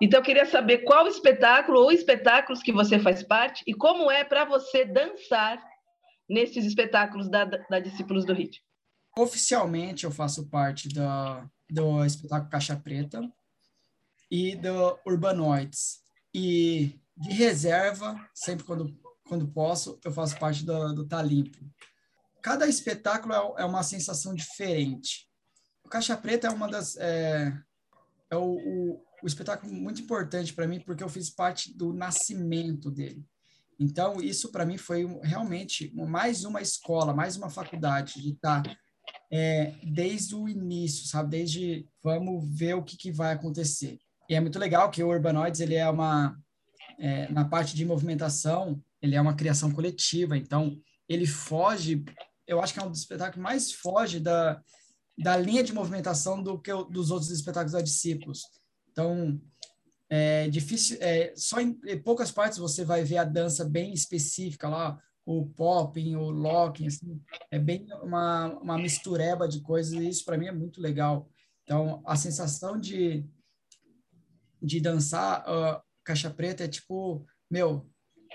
Então, 0.00 0.20
eu 0.20 0.24
queria 0.24 0.46
saber 0.46 0.78
qual 0.78 1.06
espetáculo 1.06 1.80
ou 1.80 1.92
espetáculos 1.92 2.62
que 2.62 2.72
você 2.72 2.98
faz 2.98 3.22
parte 3.22 3.62
e 3.66 3.74
como 3.74 4.10
é 4.10 4.24
para 4.24 4.44
você 4.44 4.84
dançar 4.84 5.62
nesses 6.28 6.64
espetáculos 6.64 7.28
da, 7.28 7.44
da 7.44 7.80
Discípulos 7.80 8.24
do 8.24 8.32
Ritmo. 8.32 8.64
Oficialmente, 9.16 10.04
eu 10.04 10.10
faço 10.10 10.48
parte 10.48 10.88
da, 10.88 11.44
do 11.68 12.04
espetáculo 12.04 12.50
Caixa 12.50 12.76
Preta, 12.76 13.20
e 14.30 14.54
do 14.56 14.98
Urbanoids. 15.06 16.00
E 16.34 17.00
de 17.16 17.30
reserva, 17.30 18.16
sempre 18.34 18.64
quando, 18.64 18.96
quando 19.26 19.48
posso, 19.48 19.98
eu 20.04 20.12
faço 20.12 20.38
parte 20.38 20.64
do, 20.64 20.94
do 20.94 21.06
Tá 21.06 21.22
Limpo. 21.22 21.58
Cada 22.42 22.66
espetáculo 22.66 23.34
é, 23.34 23.62
é 23.62 23.64
uma 23.64 23.82
sensação 23.82 24.34
diferente. 24.34 25.28
O 25.84 25.88
Caixa 25.88 26.16
Preta 26.16 26.46
é 26.46 26.50
uma 26.50 26.68
das... 26.68 26.96
É, 26.96 27.52
é 28.30 28.36
o, 28.36 28.54
o, 28.54 29.04
o 29.22 29.26
espetáculo 29.26 29.72
muito 29.72 30.02
importante 30.02 30.52
para 30.52 30.66
mim 30.66 30.80
porque 30.80 31.02
eu 31.02 31.08
fiz 31.08 31.30
parte 31.30 31.76
do 31.76 31.92
nascimento 31.92 32.90
dele. 32.90 33.24
Então, 33.78 34.20
isso 34.20 34.50
para 34.50 34.66
mim 34.66 34.76
foi 34.76 35.06
realmente 35.22 35.92
mais 35.94 36.44
uma 36.44 36.60
escola, 36.60 37.14
mais 37.14 37.36
uma 37.36 37.48
faculdade 37.48 38.20
de 38.20 38.30
estar 38.30 38.62
tá, 38.62 38.76
é, 39.30 39.74
desde 39.84 40.34
o 40.34 40.48
início, 40.48 41.06
sabe? 41.06 41.30
Desde 41.30 41.88
vamos 42.02 42.44
ver 42.58 42.74
o 42.74 42.82
que, 42.82 42.96
que 42.96 43.12
vai 43.12 43.32
acontecer. 43.32 43.98
E 44.28 44.34
é 44.34 44.40
muito 44.40 44.58
legal 44.58 44.90
que 44.90 45.02
o 45.02 45.08
Urbanoids, 45.08 45.60
ele 45.60 45.76
é 45.76 45.88
uma, 45.88 46.36
é, 46.98 47.30
na 47.30 47.44
parte 47.44 47.74
de 47.76 47.84
movimentação, 47.84 48.82
ele 49.00 49.14
é 49.14 49.20
uma 49.20 49.34
criação 49.34 49.70
coletiva, 49.70 50.36
então 50.36 50.76
ele 51.08 51.26
foge, 51.26 52.04
eu 52.46 52.60
acho 52.60 52.74
que 52.74 52.80
é 52.80 52.82
um 52.82 52.90
dos 52.90 53.00
espetáculos 53.00 53.42
mais 53.42 53.72
foge 53.72 54.18
da, 54.18 54.60
da 55.16 55.36
linha 55.36 55.62
de 55.62 55.72
movimentação 55.72 56.42
do 56.42 56.58
que 56.60 56.72
dos 56.90 57.10
outros 57.10 57.30
espetáculos 57.30 57.72
da 57.72 57.80
Discípulos. 57.80 58.42
Então, 58.98 59.40
é 60.10 60.48
difícil, 60.48 60.98
é, 61.00 61.32
só 61.36 61.60
em, 61.60 61.78
em, 61.86 62.02
poucas 62.02 62.32
partes 62.32 62.58
você 62.58 62.84
vai 62.84 63.04
ver 63.04 63.18
a 63.18 63.24
dança 63.24 63.64
bem 63.64 63.92
específica 63.92 64.68
lá, 64.68 65.00
o 65.24 65.46
popping, 65.46 66.16
o 66.16 66.30
locking, 66.30 66.88
assim, 66.88 67.22
é 67.48 67.60
bem 67.60 67.86
uma, 68.02 68.46
uma 68.58 68.76
mistureba 68.76 69.46
de 69.46 69.60
coisas 69.60 69.92
e 69.92 70.08
isso 70.08 70.24
para 70.24 70.36
mim 70.36 70.46
é 70.46 70.52
muito 70.52 70.80
legal. 70.80 71.30
Então, 71.62 72.02
a 72.04 72.16
sensação 72.16 72.76
de, 72.76 73.24
de 74.60 74.80
dançar 74.80 75.44
uh, 75.48 75.80
caixa 76.02 76.28
preta 76.28 76.64
é 76.64 76.68
tipo, 76.68 77.24
meu, 77.48 77.88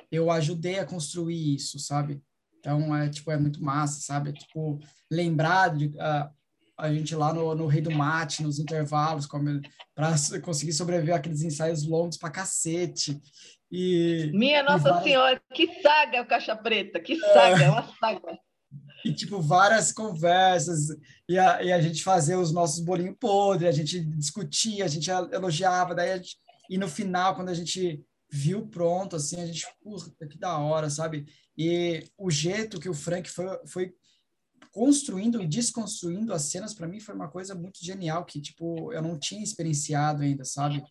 eu 0.09 0.31
ajudei 0.31 0.79
a 0.79 0.85
construir 0.85 1.55
isso, 1.55 1.77
sabe? 1.77 2.23
Então, 2.59 2.95
é 2.95 3.09
tipo, 3.09 3.29
é 3.31 3.37
muito 3.37 3.61
massa, 3.61 3.99
sabe? 3.99 4.29
É, 4.29 4.33
tipo, 4.33 4.79
lembrar 5.11 5.75
de... 5.75 5.87
Uh, 5.87 6.42
a 6.83 6.93
gente 6.93 7.15
lá 7.15 7.33
no, 7.33 7.55
no 7.55 7.65
Rei 7.65 7.81
do 7.81 7.89
Mate, 7.89 8.43
nos 8.43 8.59
intervalos, 8.59 9.25
para 9.25 10.41
conseguir 10.41 10.73
sobreviver 10.73 11.15
aqueles 11.15 11.41
ensaios 11.41 11.87
longos 11.87 12.17
pra 12.17 12.29
cacete. 12.29 13.21
E, 13.71 14.29
Minha 14.33 14.61
Nossa 14.63 14.89
várias... 14.89 15.03
Senhora, 15.03 15.41
que 15.53 15.81
saga 15.81 16.21
o 16.21 16.27
Caixa 16.27 16.57
Preta, 16.57 16.99
que 16.99 17.17
saga, 17.17 17.63
é 17.63 17.71
uma 17.71 17.87
saga. 17.97 18.21
E, 19.05 19.13
tipo, 19.13 19.41
várias 19.41 19.91
conversas, 19.91 20.87
e 21.27 21.37
a, 21.37 21.61
e 21.61 21.73
a 21.73 21.81
gente 21.81 22.01
fazia 22.01 22.39
os 22.39 22.53
nossos 22.53 22.79
bolinhos 22.79 23.17
podres, 23.19 23.67
a 23.67 23.71
gente 23.71 23.99
discutia, 23.99 24.85
a 24.85 24.87
gente 24.87 25.11
elogiava, 25.11 25.93
daí 25.93 26.15
gente, 26.15 26.37
e 26.69 26.77
no 26.77 26.87
final, 26.87 27.35
quando 27.35 27.49
a 27.49 27.53
gente 27.53 28.01
viu 28.31 28.65
pronto, 28.65 29.17
assim, 29.17 29.41
a 29.41 29.45
gente, 29.45 29.67
puta, 29.83 30.25
que 30.25 30.39
da 30.39 30.57
hora, 30.57 30.89
sabe? 30.89 31.25
E 31.57 32.01
o 32.17 32.31
jeito 32.31 32.79
que 32.79 32.87
o 32.87 32.93
Frank 32.93 33.29
foi, 33.29 33.45
foi 33.67 33.93
construindo 34.73 35.39
e 35.39 35.47
desconstruindo 35.47 36.33
as 36.33 36.41
cenas 36.43 36.73
para 36.73 36.87
mim 36.87 36.99
foi 36.99 37.13
uma 37.13 37.29
coisa 37.29 37.53
muito 37.53 37.77
genial 37.81 38.25
que 38.25 38.41
tipo 38.41 38.91
eu 38.91 39.01
não 39.01 39.17
tinha 39.17 39.43
experienciado 39.43 40.23
ainda 40.23 40.43
sabe? 40.43 40.83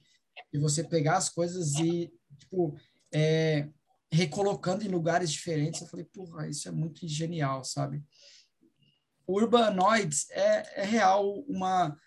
E 0.53 0.59
você 0.59 0.85
pegar 0.85 1.17
as 1.17 1.29
coisas 1.29 1.75
e 1.75 2.11
tipo 2.39 2.79
é, 3.13 3.69
recolocando 4.11 4.85
em 4.85 4.89
lugares 4.89 5.33
diferentes 5.33 5.81
eu 5.81 5.89
falei 5.89 6.07
porra 6.07 6.49
isso 6.49 6.69
é 6.69 6.71
muito 6.71 7.07
genial 7.09 7.65
sabe? 7.65 8.01
O 9.27 9.35
Urbanoids 9.35 10.31
é, 10.31 10.83
é 10.83 10.85
real 10.85 11.41
uma 11.49 11.99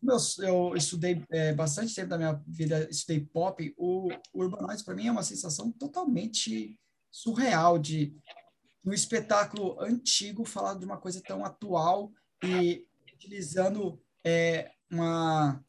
meu, 0.00 0.16
eu 0.38 0.74
estudei 0.74 1.22
é, 1.30 1.52
bastante 1.52 1.94
tempo 1.94 2.08
da 2.08 2.16
minha 2.16 2.42
vida 2.46 2.88
estudei 2.90 3.26
pop 3.26 3.74
o, 3.76 4.08
o 4.32 4.42
Urbanoids 4.42 4.82
para 4.82 4.94
mim 4.94 5.08
é 5.08 5.12
uma 5.12 5.22
sensação 5.22 5.70
totalmente 5.70 6.80
surreal 7.10 7.78
de 7.78 8.16
no 8.88 8.94
espetáculo 8.94 9.78
antigo 9.82 10.46
falar 10.46 10.72
de 10.72 10.84
uma 10.86 10.96
coisa 10.96 11.20
tão 11.20 11.44
atual 11.44 12.10
e 12.42 12.86
utilizando 13.14 14.00
é, 14.24 14.70
uma 14.90 15.62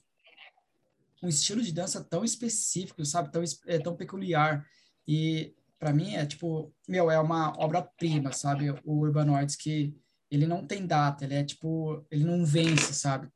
um 1.21 1.27
estilo 1.27 1.61
de 1.61 1.73
dança 1.73 2.01
tão 2.01 2.23
específico, 2.23 3.03
sabe, 3.03 3.29
tão 3.29 3.43
é, 3.67 3.77
tão 3.77 3.93
peculiar 3.93 4.65
e 5.05 5.53
para 5.77 5.91
mim 5.91 6.15
é 6.15 6.25
tipo, 6.25 6.73
meu, 6.87 7.11
é 7.11 7.19
uma 7.19 7.53
obra-prima, 7.61 8.31
sabe, 8.31 8.71
o 8.85 8.99
Urbanoids 8.99 9.57
que 9.57 9.93
ele 10.31 10.47
não 10.47 10.65
tem 10.65 10.87
data, 10.87 11.25
ele 11.25 11.35
é 11.35 11.43
tipo, 11.43 12.05
ele 12.09 12.23
não 12.23 12.45
vence, 12.45 12.93
sabe? 12.93 13.27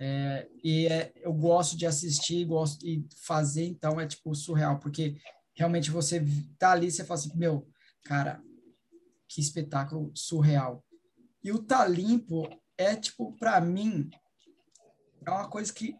É, 0.00 0.48
e 0.64 0.86
é, 0.88 1.12
eu 1.16 1.32
gosto 1.32 1.76
de 1.76 1.86
assistir, 1.86 2.44
gosto 2.44 2.80
de 2.80 3.06
fazer, 3.22 3.66
então 3.66 4.00
é 4.00 4.06
tipo 4.06 4.34
surreal, 4.34 4.80
porque 4.80 5.16
realmente 5.54 5.92
você 5.92 6.24
tá 6.58 6.72
ali, 6.72 6.90
você 6.90 7.04
fala 7.04 7.20
assim, 7.20 7.36
meu, 7.36 7.68
cara, 8.04 8.42
que 9.28 9.40
espetáculo 9.40 10.10
surreal. 10.14 10.84
E 11.42 11.52
o 11.52 11.62
Tá 11.62 11.86
Limpo 11.86 12.48
é, 12.76 12.96
tipo, 12.96 13.36
para 13.36 13.60
mim, 13.60 14.10
é 15.26 15.30
uma 15.30 15.48
coisa 15.48 15.72
que. 15.72 15.96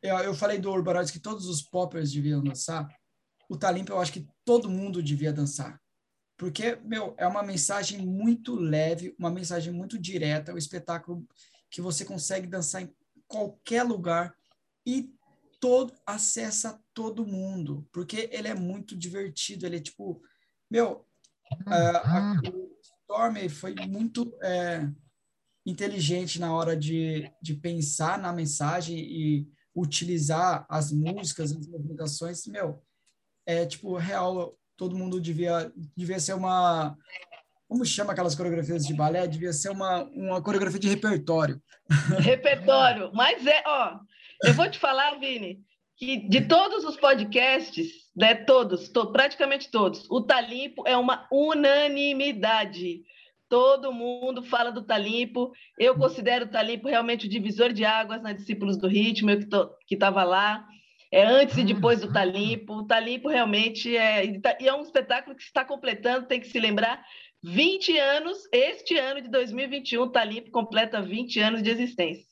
Eu, 0.00 0.16
eu 0.18 0.34
falei 0.34 0.58
do 0.58 0.70
Urbanoids 0.70 1.10
que 1.10 1.20
todos 1.20 1.46
os 1.46 1.62
poppers 1.62 2.12
deviam 2.12 2.42
dançar. 2.42 2.88
O 3.48 3.56
Tá 3.56 3.70
Limpo 3.70 3.92
eu 3.92 4.00
acho 4.00 4.12
que 4.12 4.26
todo 4.44 4.70
mundo 4.70 5.02
devia 5.02 5.32
dançar. 5.32 5.80
Porque, 6.36 6.76
meu, 6.84 7.14
é 7.18 7.26
uma 7.26 7.42
mensagem 7.42 8.06
muito 8.06 8.54
leve, 8.54 9.14
uma 9.18 9.30
mensagem 9.30 9.72
muito 9.72 9.98
direta, 9.98 10.54
um 10.54 10.58
espetáculo 10.58 11.26
que 11.68 11.80
você 11.80 12.04
consegue 12.04 12.46
dançar 12.46 12.82
em 12.82 12.94
qualquer 13.26 13.82
lugar 13.82 14.34
e 14.86 15.12
todo 15.60 15.92
acessa 16.06 16.80
todo 16.94 17.26
mundo, 17.26 17.86
porque 17.92 18.28
ele 18.32 18.46
é 18.46 18.54
muito 18.54 18.96
divertido, 18.96 19.66
ele 19.66 19.76
é 19.76 19.80
tipo, 19.80 20.22
meu, 20.70 21.07
a, 21.66 22.40
uhum. 22.44 22.50
o 22.54 22.68
Stormy 23.02 23.48
foi 23.48 23.74
muito 23.86 24.32
é, 24.42 24.88
inteligente 25.66 26.40
na 26.40 26.52
hora 26.52 26.76
de, 26.76 27.30
de 27.42 27.54
pensar 27.54 28.18
na 28.18 28.32
mensagem 28.32 28.98
e 28.98 29.48
utilizar 29.74 30.66
as 30.68 30.92
músicas, 30.92 31.52
as 31.52 31.66
movimentações. 31.66 32.46
Meu, 32.46 32.82
é 33.46 33.64
tipo, 33.64 33.96
real, 33.96 34.56
todo 34.76 34.96
mundo 34.96 35.20
devia, 35.20 35.72
devia 35.96 36.20
ser 36.20 36.34
uma. 36.34 36.96
Como 37.68 37.84
chama 37.84 38.12
aquelas 38.12 38.34
coreografias 38.34 38.86
de 38.86 38.94
balé? 38.94 39.26
Devia 39.26 39.52
ser 39.52 39.70
uma, 39.70 40.04
uma 40.04 40.42
coreografia 40.42 40.80
de 40.80 40.88
repertório. 40.88 41.62
Repertório. 42.18 43.10
Mas 43.12 43.46
é, 43.46 43.62
ó, 43.66 43.98
eu 44.44 44.54
vou 44.54 44.70
te 44.70 44.78
falar, 44.78 45.18
Vini, 45.18 45.60
que 45.96 46.28
de 46.28 46.42
todos 46.42 46.84
os 46.84 46.96
podcasts, 46.96 48.07
né, 48.18 48.34
todos, 48.34 48.88
to, 48.88 49.12
praticamente 49.12 49.70
todos, 49.70 50.04
o 50.10 50.20
Talimpo 50.20 50.82
é 50.84 50.96
uma 50.96 51.28
unanimidade. 51.30 53.02
Todo 53.48 53.92
mundo 53.92 54.42
fala 54.42 54.72
do 54.72 54.82
Talimpo. 54.82 55.52
Eu 55.78 55.94
considero 55.96 56.44
o 56.44 56.50
Talimpo 56.50 56.88
realmente 56.88 57.26
o 57.26 57.30
divisor 57.30 57.72
de 57.72 57.84
águas 57.84 58.20
na 58.20 58.32
Discípulos 58.32 58.76
do 58.76 58.88
Ritmo, 58.88 59.30
eu 59.30 59.38
que 59.86 59.94
estava 59.94 60.24
lá. 60.24 60.66
É 61.12 61.24
antes 61.24 61.56
e 61.56 61.62
depois 61.62 62.00
do 62.00 62.12
Talimpo. 62.12 62.74
O 62.74 62.86
Talimpo 62.86 63.28
realmente 63.28 63.96
é, 63.96 64.26
e 64.26 64.68
é 64.68 64.74
um 64.74 64.82
espetáculo 64.82 65.36
que 65.36 65.42
está 65.42 65.64
completando, 65.64 66.26
tem 66.26 66.40
que 66.40 66.48
se 66.48 66.58
lembrar, 66.58 67.02
20 67.42 67.96
anos. 67.96 68.36
Este 68.52 68.98
ano 68.98 69.22
de 69.22 69.30
2021, 69.30 70.02
o 70.02 70.10
Talimpo 70.10 70.50
completa 70.50 71.00
20 71.00 71.38
anos 71.38 71.62
de 71.62 71.70
existência. 71.70 72.26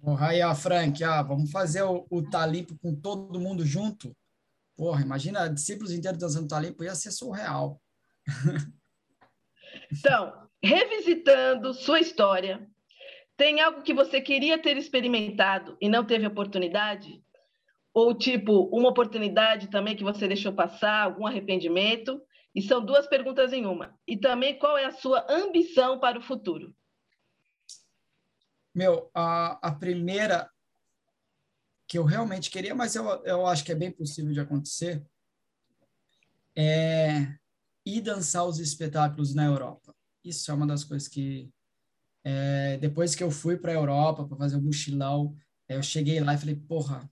Porra, 0.00 0.28
aí, 0.28 0.40
Frank, 0.54 1.02
ah, 1.02 1.22
vamos 1.22 1.50
fazer 1.50 1.82
o, 1.82 2.06
o 2.08 2.22
Talimpo 2.22 2.78
com 2.80 2.94
todo 2.94 3.40
mundo 3.40 3.66
junto? 3.66 4.16
Porra, 4.76 5.02
imagina 5.02 5.48
discípulos 5.48 5.92
inteiros 5.92 6.18
dançando 6.18 6.48
Talimpo, 6.48 6.84
ia 6.84 6.94
ser 6.94 7.10
surreal. 7.10 7.80
Então, 9.90 10.48
revisitando 10.62 11.72
sua 11.72 11.98
história, 11.98 12.68
tem 13.36 13.60
algo 13.60 13.82
que 13.82 13.94
você 13.94 14.20
queria 14.20 14.60
ter 14.60 14.76
experimentado 14.76 15.76
e 15.80 15.88
não 15.88 16.04
teve 16.04 16.26
oportunidade? 16.26 17.22
Ou, 17.94 18.14
tipo, 18.14 18.68
uma 18.72 18.88
oportunidade 18.88 19.68
também 19.68 19.96
que 19.96 20.04
você 20.04 20.26
deixou 20.26 20.52
passar, 20.52 21.02
algum 21.02 21.26
arrependimento? 21.26 22.20
E 22.54 22.62
são 22.62 22.84
duas 22.84 23.06
perguntas 23.06 23.52
em 23.52 23.66
uma. 23.66 23.98
E 24.06 24.16
também, 24.16 24.58
qual 24.58 24.76
é 24.76 24.84
a 24.84 24.92
sua 24.92 25.26
ambição 25.28 25.98
para 25.98 26.18
o 26.18 26.22
futuro? 26.22 26.74
Meu, 28.74 29.10
a, 29.14 29.58
a 29.68 29.74
primeira 29.74 30.50
que 31.92 31.98
eu 31.98 32.04
realmente 32.06 32.50
queria, 32.50 32.74
mas 32.74 32.94
eu, 32.94 33.04
eu 33.22 33.46
acho 33.46 33.62
que 33.62 33.70
é 33.70 33.74
bem 33.74 33.90
possível 33.90 34.32
de 34.32 34.40
acontecer, 34.40 35.04
é 36.56 37.36
ir 37.84 38.00
dançar 38.00 38.46
os 38.46 38.58
espetáculos 38.58 39.34
na 39.34 39.44
Europa. 39.44 39.94
Isso 40.24 40.50
é 40.50 40.54
uma 40.54 40.66
das 40.66 40.84
coisas 40.84 41.06
que, 41.06 41.52
é, 42.24 42.78
depois 42.78 43.14
que 43.14 43.22
eu 43.22 43.30
fui 43.30 43.58
para 43.58 43.72
a 43.72 43.74
Europa 43.74 44.26
para 44.26 44.38
fazer 44.38 44.56
o 44.56 44.62
mochilão, 44.62 45.36
é, 45.68 45.76
eu 45.76 45.82
cheguei 45.82 46.18
lá 46.18 46.32
e 46.32 46.38
falei, 46.38 46.56
porra, 46.56 47.06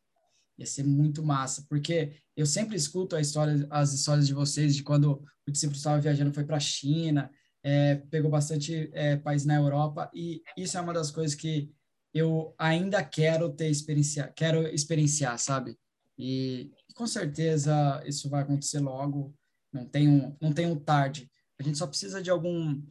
ia 0.56 0.64
ser 0.64 0.84
muito 0.84 1.22
massa, 1.22 1.66
porque 1.68 2.14
eu 2.34 2.46
sempre 2.46 2.74
escuto 2.74 3.14
a 3.16 3.20
história, 3.20 3.66
as 3.68 3.92
histórias 3.92 4.26
de 4.26 4.32
vocês 4.32 4.74
de 4.74 4.82
quando 4.82 5.22
o 5.46 5.50
discípulo 5.50 5.76
estava 5.76 6.00
viajando, 6.00 6.32
foi 6.32 6.44
para 6.44 6.56
a 6.56 6.60
China, 6.60 7.30
é, 7.62 7.96
pegou 7.96 8.30
bastante 8.30 8.90
é, 8.94 9.18
país 9.18 9.44
na 9.44 9.56
Europa, 9.56 10.10
e 10.14 10.42
isso 10.56 10.78
é 10.78 10.80
uma 10.80 10.94
das 10.94 11.10
coisas 11.10 11.34
que 11.34 11.70
eu 12.12 12.54
ainda 12.58 13.04
quero 13.04 13.50
ter 13.50 13.68
experienciar, 13.68 14.32
quero 14.34 14.66
experienciar, 14.68 15.38
sabe? 15.38 15.78
E 16.18 16.70
com 16.94 17.06
certeza 17.06 18.02
isso 18.04 18.28
vai 18.28 18.42
acontecer 18.42 18.80
logo, 18.80 19.34
não 19.72 19.86
tem 19.86 20.08
um, 20.08 20.36
não 20.40 20.52
tem 20.52 20.66
um 20.66 20.78
tarde. 20.78 21.30
A 21.58 21.62
gente 21.62 21.78
só 21.78 21.86
precisa 21.86 22.22
de 22.22 22.30
algum 22.30 22.82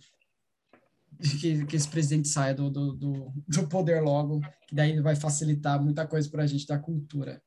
que, 1.40 1.66
que 1.66 1.76
esse 1.76 1.88
presidente 1.88 2.28
saia 2.28 2.54
do, 2.54 2.70
do, 2.70 2.94
do, 2.94 3.34
do 3.48 3.68
poder 3.68 4.02
logo, 4.02 4.40
que 4.68 4.74
daí 4.74 5.00
vai 5.02 5.16
facilitar 5.16 5.82
muita 5.82 6.08
coisa 6.08 6.30
para 6.30 6.44
a 6.44 6.48
gente 6.48 6.66
da 6.66 6.80
cultura. 6.80 7.42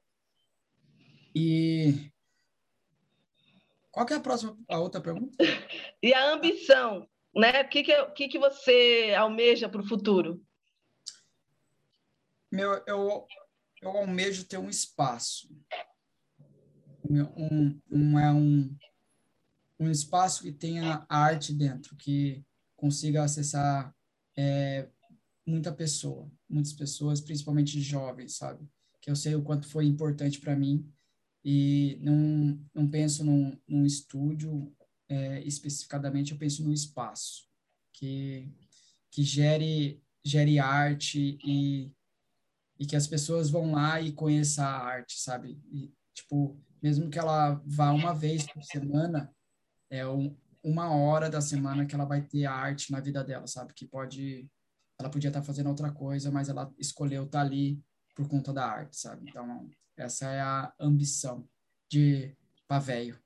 E 1.34 2.10
qual 3.90 4.04
que 4.04 4.12
é 4.12 4.16
a 4.16 4.20
próxima, 4.20 4.56
a 4.68 4.78
outra 4.78 5.00
pergunta? 5.00 5.36
E 6.04 6.12
a 6.12 6.32
ambição, 6.32 7.08
né? 7.32 7.62
O 7.62 7.68
que 7.68 7.84
que, 7.84 8.04
que, 8.06 8.28
que 8.28 8.38
você 8.38 9.14
almeja 9.16 9.68
para 9.68 9.80
o 9.80 9.86
futuro? 9.86 10.42
Meu, 12.52 12.82
eu, 12.86 13.26
eu 13.80 13.88
almejo 13.88 14.44
ter 14.44 14.58
um 14.58 14.68
espaço, 14.68 15.48
um, 17.08 17.80
um, 17.90 18.18
é 18.18 18.30
um, 18.30 18.76
um 19.80 19.90
espaço 19.90 20.42
que 20.42 20.52
tenha 20.52 21.06
arte 21.08 21.54
dentro, 21.54 21.96
que 21.96 22.44
consiga 22.76 23.24
acessar 23.24 23.96
é, 24.36 24.86
muita 25.46 25.72
pessoa, 25.72 26.30
muitas 26.46 26.74
pessoas, 26.74 27.22
principalmente 27.22 27.80
jovens, 27.80 28.34
sabe? 28.36 28.68
Que 29.00 29.10
eu 29.10 29.16
sei 29.16 29.34
o 29.34 29.42
quanto 29.42 29.66
foi 29.66 29.86
importante 29.86 30.38
para 30.38 30.54
mim 30.54 30.86
e 31.42 31.98
não, 32.02 32.60
não 32.74 32.86
penso 32.86 33.24
num, 33.24 33.58
num 33.66 33.86
estúdio 33.86 34.70
é, 35.08 35.42
especificadamente, 35.44 36.32
eu 36.32 36.38
penso 36.38 36.62
num 36.62 36.72
espaço 36.72 37.48
que, 37.94 38.46
que 39.10 39.22
gere, 39.22 40.02
gere 40.22 40.58
arte 40.58 41.38
e, 41.42 41.90
e 42.82 42.86
que 42.86 42.96
as 42.96 43.06
pessoas 43.06 43.48
vão 43.48 43.70
lá 43.70 44.00
e 44.00 44.10
conheçam 44.10 44.64
a 44.64 44.70
arte, 44.70 45.20
sabe? 45.20 45.56
E, 45.70 45.94
tipo, 46.12 46.60
mesmo 46.82 47.08
que 47.08 47.16
ela 47.16 47.62
vá 47.64 47.92
uma 47.92 48.12
vez 48.12 48.44
por 48.44 48.60
semana, 48.64 49.32
é 49.88 50.04
um, 50.04 50.36
uma 50.64 50.92
hora 50.92 51.30
da 51.30 51.40
semana 51.40 51.86
que 51.86 51.94
ela 51.94 52.04
vai 52.04 52.22
ter 52.22 52.44
arte 52.44 52.90
na 52.90 52.98
vida 52.98 53.22
dela, 53.22 53.46
sabe? 53.46 53.72
Que 53.72 53.86
pode, 53.86 54.50
ela 54.98 55.08
podia 55.08 55.28
estar 55.28 55.42
fazendo 55.42 55.68
outra 55.68 55.92
coisa, 55.92 56.28
mas 56.32 56.48
ela 56.48 56.74
escolheu 56.76 57.22
estar 57.22 57.42
ali 57.42 57.80
por 58.16 58.28
conta 58.28 58.52
da 58.52 58.66
arte, 58.66 58.96
sabe? 58.96 59.30
Então, 59.30 59.70
essa 59.96 60.28
é 60.28 60.40
a 60.40 60.72
ambição 60.80 61.48
de 61.88 62.36
Pavéio. 62.66 63.16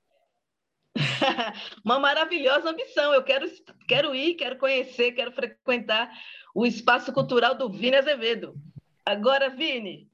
Uma 1.83 1.97
maravilhosa 1.97 2.69
ambição. 2.69 3.11
Eu 3.11 3.23
quero, 3.23 3.49
quero 3.87 4.13
ir, 4.13 4.35
quero 4.35 4.59
conhecer, 4.59 5.13
quero 5.13 5.31
frequentar 5.31 6.11
o 6.53 6.63
espaço 6.63 7.11
cultural 7.11 7.55
do 7.55 7.71
Vini 7.71 7.95
Azevedo. 7.95 8.53
Agora, 9.07 9.49
Vini, 9.49 10.11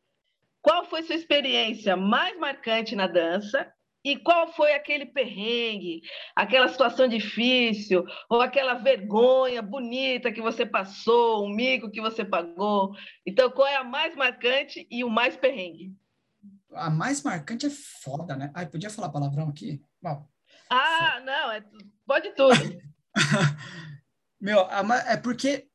qual 0.61 0.85
foi 0.85 1.01
sua 1.01 1.15
experiência 1.15 1.97
mais 1.97 2.37
marcante 2.37 2.95
na 2.95 3.07
dança? 3.07 3.73
E 4.05 4.17
qual 4.17 4.53
foi 4.53 4.73
aquele 4.75 5.07
perrengue, 5.07 6.01
aquela 6.35 6.67
situação 6.67 7.07
difícil, 7.07 8.05
ou 8.29 8.39
aquela 8.39 8.75
vergonha 8.75 9.63
bonita 9.63 10.31
que 10.31 10.41
você 10.43 10.63
passou, 10.63 11.43
um 11.43 11.49
mico 11.49 11.89
que 11.89 12.01
você 12.01 12.23
pagou? 12.23 12.91
Então, 13.25 13.49
qual 13.49 13.67
é 13.67 13.77
a 13.77 13.83
mais 13.83 14.15
marcante 14.15 14.85
e 14.91 15.03
o 15.03 15.09
mais 15.09 15.35
perrengue? 15.35 15.91
a 16.75 16.89
mais 16.89 17.23
marcante 17.23 17.65
é 17.65 17.71
foda, 17.71 18.35
né? 18.35 18.51
Ai, 18.53 18.67
podia 18.67 18.91
falar 18.91 19.09
palavrão 19.09 19.49
aqui? 19.49 19.81
Bom, 20.01 20.27
ah, 20.69 21.13
foda. 21.13 21.25
não, 21.25 21.51
é, 21.51 21.63
pode 22.05 22.35
tudo. 22.35 22.53
Meu, 24.39 24.67
é 25.07 25.17
porque 25.17 25.67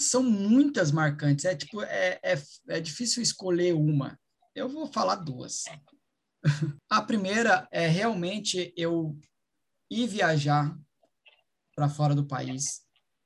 são 0.00 0.22
muitas 0.22 0.90
marcantes. 0.90 1.44
É 1.44 1.54
tipo, 1.54 1.82
é, 1.82 2.18
é, 2.22 2.42
é 2.68 2.80
difícil 2.80 3.22
escolher 3.22 3.74
uma. 3.74 4.18
Eu 4.54 4.68
vou 4.68 4.86
falar 4.86 5.16
duas. 5.16 5.64
a 6.90 7.02
primeira 7.02 7.68
é 7.70 7.86
realmente 7.86 8.72
eu 8.76 9.18
ir 9.90 10.06
viajar 10.06 10.76
para 11.74 11.88
fora 11.88 12.14
do 12.14 12.26
país 12.26 12.82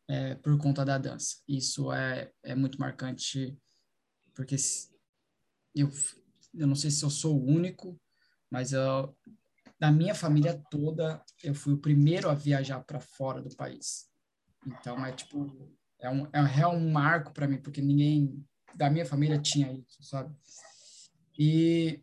é, 0.09 0.35
por 0.37 0.57
conta 0.59 0.85
da 0.85 0.99
dança. 0.99 1.37
Isso 1.49 1.93
é, 1.93 2.31
é 2.43 2.55
muito 2.55 2.79
marcante, 2.79 3.57
porque 4.35 4.57
eu 5.75 5.91
eu 6.57 6.67
não 6.67 6.75
sei 6.75 6.91
se 6.91 7.05
eu 7.05 7.11
sou 7.11 7.37
o 7.37 7.45
único, 7.45 8.01
mas 8.51 8.73
eu, 8.73 9.17
da 9.79 9.91
minha 9.91 10.15
família 10.15 10.63
toda, 10.71 11.23
eu 11.43 11.55
fui 11.55 11.75
o 11.75 11.81
primeiro 11.81 12.31
a 12.31 12.35
viajar 12.35 12.81
para 12.85 13.01
fora 13.01 13.43
do 13.43 13.55
país. 13.57 14.09
Então, 14.65 15.05
é 15.05 15.13
tipo, 15.13 15.77
é 16.05 16.11
um, 16.11 16.27
é 16.33 16.67
um 16.67 16.91
marco 16.91 17.33
para 17.33 17.49
mim, 17.49 17.59
porque 17.59 17.81
ninguém 17.81 18.45
da 18.75 18.91
minha 18.91 19.07
família 19.07 19.39
tinha 19.39 19.73
isso, 19.73 20.03
sabe? 20.03 20.35
E 21.39 22.03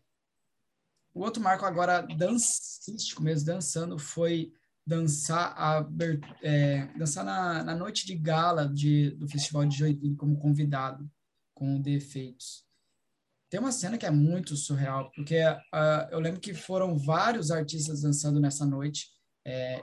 o 1.14 1.20
outro 1.20 1.42
marco 1.42 1.64
agora, 1.64 2.02
dancístico 2.02 3.22
mesmo, 3.22 3.46
dançando, 3.46 3.98
foi 3.98 4.52
dançar 4.84 5.54
a, 5.56 5.86
é, 6.42 6.86
dançar 6.98 7.24
na, 7.24 7.62
na 7.62 7.76
noite 7.76 8.04
de 8.04 8.16
gala 8.16 8.68
de, 8.68 9.10
do 9.10 9.28
Festival 9.28 9.64
de 9.66 9.78
Joinville 9.78 10.16
como 10.16 10.38
convidado, 10.38 11.08
com 11.54 11.80
Defeitos. 11.80 12.66
Tem 13.48 13.60
uma 13.60 13.70
cena 13.70 13.98
que 13.98 14.06
é 14.06 14.10
muito 14.10 14.56
surreal, 14.56 15.12
porque 15.14 15.44
uh, 15.44 16.08
eu 16.10 16.18
lembro 16.18 16.40
que 16.40 16.54
foram 16.54 16.96
vários 16.98 17.50
artistas 17.50 18.00
dançando 18.00 18.40
nessa 18.40 18.64
noite. 18.64 19.10
É, 19.44 19.82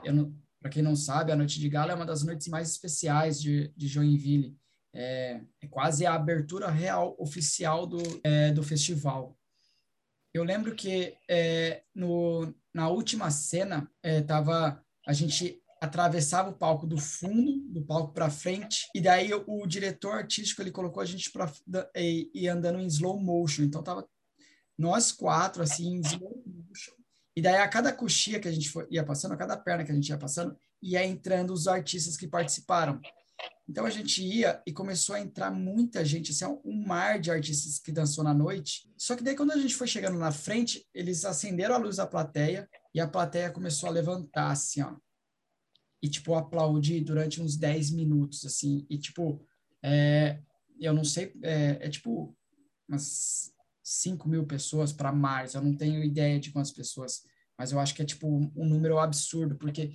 Para 0.60 0.70
quem 0.70 0.82
não 0.82 0.94
sabe, 0.94 1.32
a 1.32 1.36
Noite 1.36 1.58
de 1.58 1.68
Gala 1.68 1.92
é 1.92 1.94
uma 1.94 2.04
das 2.04 2.22
noites 2.22 2.48
mais 2.48 2.70
especiais 2.70 3.40
de, 3.40 3.72
de 3.76 3.88
Joinville. 3.88 4.56
É, 4.92 5.40
é 5.62 5.66
quase 5.68 6.04
a 6.04 6.14
abertura 6.14 6.68
real 6.68 7.16
oficial 7.18 7.86
do, 7.86 8.02
é, 8.22 8.52
do 8.52 8.62
festival. 8.62 9.38
Eu 10.34 10.44
lembro 10.44 10.74
que 10.74 11.16
é, 11.28 11.82
no, 11.94 12.54
na 12.74 12.88
última 12.88 13.30
cena, 13.30 13.90
é, 14.02 14.20
tava, 14.20 14.84
a 15.06 15.12
gente 15.12 15.60
atravessava 15.80 16.50
o 16.50 16.54
palco 16.56 16.86
do 16.86 16.98
fundo 16.98 17.58
do 17.72 17.82
palco 17.82 18.12
para 18.12 18.28
frente 18.28 18.86
e 18.94 19.00
daí 19.00 19.32
o, 19.32 19.42
o, 19.46 19.66
diretor 19.66 20.12
artístico 20.12 20.60
ele 20.60 20.70
colocou 20.70 21.02
a 21.02 21.06
gente 21.06 21.32
para 21.32 21.50
e, 21.96 22.30
e, 22.34 22.46
andando 22.46 22.78
em 22.78 22.86
slow 22.86 23.18
motion 23.18 23.62
então 23.62 23.82
tava 23.82 24.06
nós 24.76 25.10
quatro 25.10 25.62
assim 25.62 25.94
em 25.94 26.00
slow 26.00 26.42
motion 26.46 26.99
e 27.36 27.42
daí 27.42 27.56
a 27.56 27.68
cada 27.68 27.92
coxia 27.92 28.40
que 28.40 28.48
a 28.48 28.52
gente 28.52 28.70
ia 28.90 29.04
passando 29.04 29.32
a 29.32 29.36
cada 29.36 29.56
perna 29.56 29.84
que 29.84 29.92
a 29.92 29.94
gente 29.94 30.08
ia 30.08 30.18
passando 30.18 30.56
ia 30.82 31.04
entrando 31.04 31.52
os 31.52 31.68
artistas 31.68 32.16
que 32.16 32.26
participaram. 32.26 33.00
Então 33.68 33.86
a 33.86 33.90
gente 33.90 34.22
ia 34.22 34.60
e 34.66 34.72
começou 34.72 35.14
a 35.14 35.20
entrar 35.20 35.50
muita 35.50 36.04
gente, 36.04 36.32
assim, 36.32 36.44
um 36.64 36.84
mar 36.86 37.20
de 37.20 37.30
artistas 37.30 37.78
que 37.78 37.92
dançou 37.92 38.24
na 38.24 38.34
noite. 38.34 38.92
Só 38.96 39.14
que 39.14 39.22
daí 39.22 39.36
quando 39.36 39.52
a 39.52 39.56
gente 39.56 39.74
foi 39.74 39.86
chegando 39.86 40.18
na 40.18 40.32
frente, 40.32 40.86
eles 40.92 41.24
acenderam 41.24 41.76
a 41.76 41.78
luz 41.78 41.96
da 41.96 42.06
plateia 42.06 42.68
e 42.94 43.00
a 43.00 43.06
plateia 43.06 43.50
começou 43.50 43.88
a 43.88 43.92
levantar, 43.92 44.50
assim, 44.50 44.82
ó. 44.82 44.96
E, 46.02 46.08
tipo, 46.08 46.34
aplaudir 46.34 47.00
durante 47.02 47.40
uns 47.42 47.56
10 47.56 47.90
minutos, 47.90 48.44
assim, 48.44 48.86
e, 48.88 48.98
tipo, 48.98 49.46
é, 49.82 50.40
eu 50.80 50.94
não 50.94 51.04
sei, 51.04 51.32
é, 51.42 51.78
é 51.82 51.88
tipo 51.90 52.34
umas 52.88 53.52
5 53.90 54.28
mil 54.28 54.46
pessoas 54.46 54.92
para 54.92 55.12
mais, 55.12 55.54
eu 55.54 55.60
não 55.60 55.74
tenho 55.74 56.04
ideia 56.04 56.38
de 56.38 56.52
quantas 56.52 56.70
pessoas, 56.70 57.22
mas 57.58 57.72
eu 57.72 57.80
acho 57.80 57.92
que 57.92 58.02
é, 58.02 58.04
tipo, 58.04 58.28
um 58.28 58.64
número 58.64 58.98
absurdo, 59.00 59.56
porque 59.56 59.92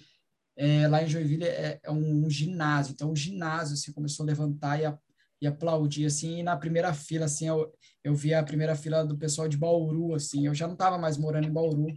é, 0.58 0.86
lá 0.88 1.02
em 1.02 1.08
Joinville 1.08 1.46
é, 1.46 1.80
é 1.82 1.90
um, 1.90 2.26
um, 2.26 2.30
ginásio, 2.30 2.92
então 2.92 3.12
o 3.12 3.16
ginásio, 3.16 3.74
assim, 3.74 3.94
começou 3.94 4.24
a 4.26 4.28
levantar 4.28 4.82
e, 4.82 4.86
a, 4.86 5.00
e 5.42 5.48
aplaudir, 5.48 6.06
assim, 6.06 6.40
e 6.40 6.44
na 6.44 6.58
primeira 6.58 6.94
fila, 6.94 7.26
assim, 7.26 7.48
eu, 7.48 7.72
eu 8.04 8.14
vi 8.14 8.34
a 8.34 8.44
primeira 8.44 8.76
fila 8.76 9.06
do 9.06 9.18
pessoal 9.18 9.48
de 9.48 9.58
Bauru, 9.58 10.14
assim, 10.14 10.46
eu 10.46 10.54
já 10.54 10.68
não 10.68 10.74
estava 10.74 10.98
mais 10.98 11.18
morando 11.18 11.48
em 11.48 11.54
Bauru, 11.54 11.88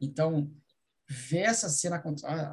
então 0.00 0.48
ver 1.08 1.38
essa 1.38 1.68
cena 1.68 2.00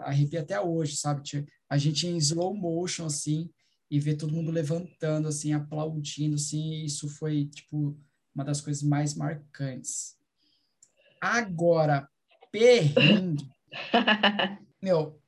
arrepia 0.04 0.41
até 0.41 0.60
hoje, 0.60 0.98
sabe? 0.98 1.22
A 1.70 1.78
gente 1.78 2.08
em 2.08 2.18
slow 2.18 2.56
motion, 2.56 3.06
assim, 3.06 3.52
e 3.91 4.00
ver 4.00 4.15
todo 4.15 4.34
mundo 4.34 4.50
levantando, 4.50 5.28
assim, 5.28 5.54
aplaudindo, 5.54 6.36
assim, 6.36 6.84
isso 6.84 7.08
foi, 7.08 7.46
tipo, 7.46 8.00
uma 8.36 8.43
das 8.43 8.62
coisas 8.62 8.84
mais 8.84 9.15
marcantes. 9.15 10.15
Agora, 11.21 12.08
perrengue. 12.52 13.50
Meu, 14.82 15.19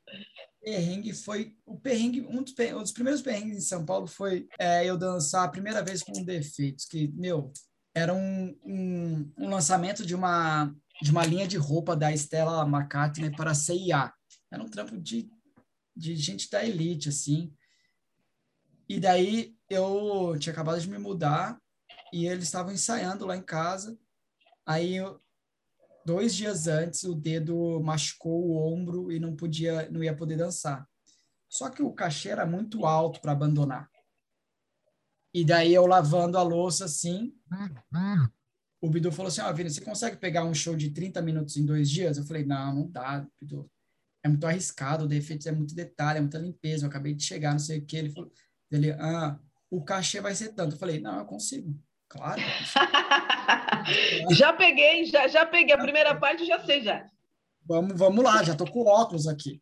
perrengue 0.61 1.13
foi. 1.13 1.55
O 1.65 1.79
perrengue, 1.79 2.21
um 2.21 2.43
dos, 2.43 2.53
um 2.75 2.81
dos, 2.81 2.91
primeiros 2.91 3.21
perrengues 3.21 3.57
em 3.57 3.61
São 3.61 3.85
Paulo 3.85 4.05
foi 4.05 4.47
é, 4.59 4.85
eu 4.85 4.97
dançar 4.97 5.45
a 5.45 5.49
primeira 5.49 5.81
vez 5.81 6.03
com 6.03 6.23
defeitos, 6.23 6.85
que, 6.85 7.07
meu, 7.15 7.51
era 7.95 8.13
um, 8.13 8.55
um, 8.63 9.31
um 9.37 9.49
lançamento 9.49 10.05
de 10.05 10.13
uma 10.13 10.71
de 11.01 11.11
uma 11.11 11.25
linha 11.25 11.47
de 11.47 11.57
roupa 11.57 11.95
da 11.95 12.11
Stella 12.11 12.67
McCartney 12.67 13.31
para 13.31 13.51
a 13.51 13.55
CIA. 13.55 14.11
Era 14.51 14.63
um 14.63 14.69
trampo 14.69 14.97
de, 14.97 15.29
de 15.95 16.15
gente 16.15 16.49
da 16.49 16.65
elite, 16.65 17.09
assim. 17.09 17.53
E 18.89 18.99
daí 18.99 19.55
eu 19.69 20.35
tinha 20.39 20.53
acabado 20.53 20.79
de 20.79 20.89
me 20.89 20.97
mudar 20.97 21.59
e 22.13 22.25
eles 22.25 22.45
estavam 22.45 22.73
ensaiando 22.73 23.25
lá 23.25 23.35
em 23.35 23.41
casa. 23.41 23.97
Aí, 24.65 24.95
dois 26.05 26.35
dias 26.35 26.67
antes, 26.67 27.03
o 27.03 27.15
dedo 27.15 27.79
machucou 27.81 28.45
o 28.45 28.73
ombro 28.73 29.11
e 29.11 29.19
não 29.19 29.35
podia, 29.35 29.89
não 29.89 30.03
ia 30.03 30.15
poder 30.15 30.37
dançar. 30.37 30.87
Só 31.49 31.69
que 31.69 31.81
o 31.81 31.93
cachê 31.93 32.29
era 32.29 32.45
muito 32.45 32.85
alto 32.85 33.21
para 33.21 33.31
abandonar. 33.31 33.89
E 35.33 35.45
daí 35.45 35.73
eu 35.73 35.85
lavando 35.85 36.37
a 36.37 36.41
louça 36.41 36.85
assim, 36.85 37.33
o 38.81 38.89
Bidu 38.89 39.11
falou 39.11 39.29
assim, 39.29 39.41
ó, 39.41 39.49
oh, 39.49 39.53
Vini, 39.53 39.69
você 39.69 39.81
consegue 39.81 40.17
pegar 40.17 40.43
um 40.43 40.53
show 40.53 40.75
de 40.75 40.91
30 40.91 41.21
minutos 41.21 41.57
em 41.57 41.65
dois 41.65 41.89
dias? 41.89 42.17
Eu 42.17 42.25
falei, 42.25 42.45
não, 42.45 42.75
não 42.75 42.89
dá, 42.89 43.25
Bidu. 43.39 43.69
É 44.23 44.29
muito 44.29 44.45
arriscado, 44.45 45.05
o 45.05 45.07
defeito 45.07 45.47
é 45.47 45.51
muito 45.51 45.73
detalhe, 45.73 46.17
é 46.19 46.21
muita 46.21 46.37
limpeza, 46.37 46.85
eu 46.85 46.89
acabei 46.89 47.13
de 47.13 47.23
chegar, 47.23 47.51
não 47.51 47.59
sei 47.59 47.79
o 47.79 47.85
que. 47.85 47.97
Ele 47.97 48.09
falou, 48.09 48.31
Ele, 48.71 48.91
ah, 48.91 49.39
o 49.69 49.83
cachê 49.83 50.21
vai 50.21 50.35
ser 50.35 50.53
tanto. 50.53 50.75
Eu 50.75 50.79
falei, 50.79 50.99
não, 50.99 51.19
eu 51.19 51.25
consigo. 51.25 51.77
Claro. 52.17 52.41
já 54.35 54.51
peguei, 54.53 55.05
já, 55.05 55.27
já 55.27 55.45
peguei. 55.45 55.75
A 55.75 55.81
primeira 55.81 56.15
parte 56.15 56.41
eu 56.41 56.47
já 56.47 56.65
sei 56.65 56.81
já. 56.83 57.05
Vamos, 57.65 57.97
vamos 57.97 58.23
lá, 58.23 58.43
já 58.43 58.55
tô 58.55 58.65
com 58.65 58.85
óculos 58.85 59.27
aqui. 59.27 59.61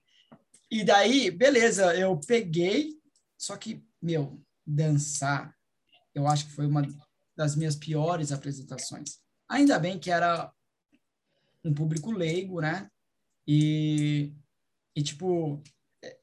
E 0.72 0.84
daí, 0.84 1.30
beleza, 1.30 1.96
eu 1.96 2.20
peguei, 2.20 2.94
só 3.38 3.58
que, 3.58 3.84
meu, 4.02 4.42
dançar, 4.66 5.56
eu 6.14 6.28
acho 6.28 6.46
que 6.46 6.54
foi 6.54 6.66
uma 6.66 6.88
das 7.36 7.56
minhas 7.56 7.76
piores 7.76 8.32
apresentações. 8.32 9.20
Ainda 9.50 9.78
bem 9.78 10.00
que 10.00 10.10
era 10.10 10.52
um 11.64 11.74
público 11.74 12.12
leigo, 12.12 12.62
né? 12.62 12.90
E, 13.48 14.34
e 14.96 15.04
tipo, 15.04 15.62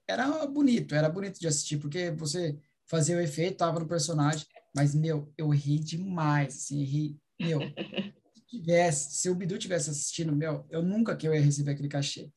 era 0.09 0.47
bonito, 0.47 0.95
era 0.95 1.09
bonito 1.09 1.39
de 1.39 1.47
assistir, 1.47 1.79
porque 1.79 2.11
você 2.11 2.59
fazia 2.87 3.17
o 3.17 3.21
efeito, 3.21 3.59
tava 3.59 3.81
no 3.81 3.87
personagem, 3.87 4.47
mas, 4.75 4.95
meu, 4.95 5.33
eu 5.37 5.49
ri 5.51 5.79
demais, 5.79 6.55
assim, 6.55 6.83
ri, 6.83 7.19
meu, 7.41 7.61
se, 8.35 8.43
tivesse, 8.49 9.15
se 9.21 9.31
o 9.31 9.35
Bidu 9.35 9.59
tivesse 9.59 9.91
assistindo, 9.91 10.35
meu, 10.35 10.67
eu 10.71 10.83
nunca 10.83 11.17
que 11.17 11.27
eu 11.27 11.35
ia 11.35 11.41
receber 11.41 11.73
aquele 11.73 11.89
cachê. 11.89 12.31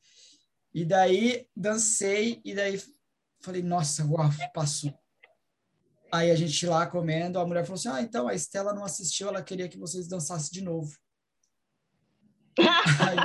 E 0.74 0.84
daí, 0.84 1.48
dancei, 1.56 2.40
e 2.44 2.54
daí 2.54 2.80
falei, 3.40 3.62
nossa, 3.62 4.04
uau, 4.04 4.28
passou. 4.52 4.92
Aí 6.12 6.30
a 6.30 6.36
gente 6.36 6.66
lá 6.66 6.86
comendo, 6.86 7.38
a 7.38 7.46
mulher 7.46 7.64
falou 7.64 7.76
assim, 7.76 7.88
ah, 7.88 8.02
então, 8.02 8.28
a 8.28 8.34
Estela 8.34 8.74
não 8.74 8.84
assistiu, 8.84 9.28
ela 9.28 9.42
queria 9.42 9.68
que 9.68 9.78
vocês 9.78 10.06
dançassem 10.08 10.52
de 10.52 10.62
novo. 10.62 10.96
Aí, 12.58 13.16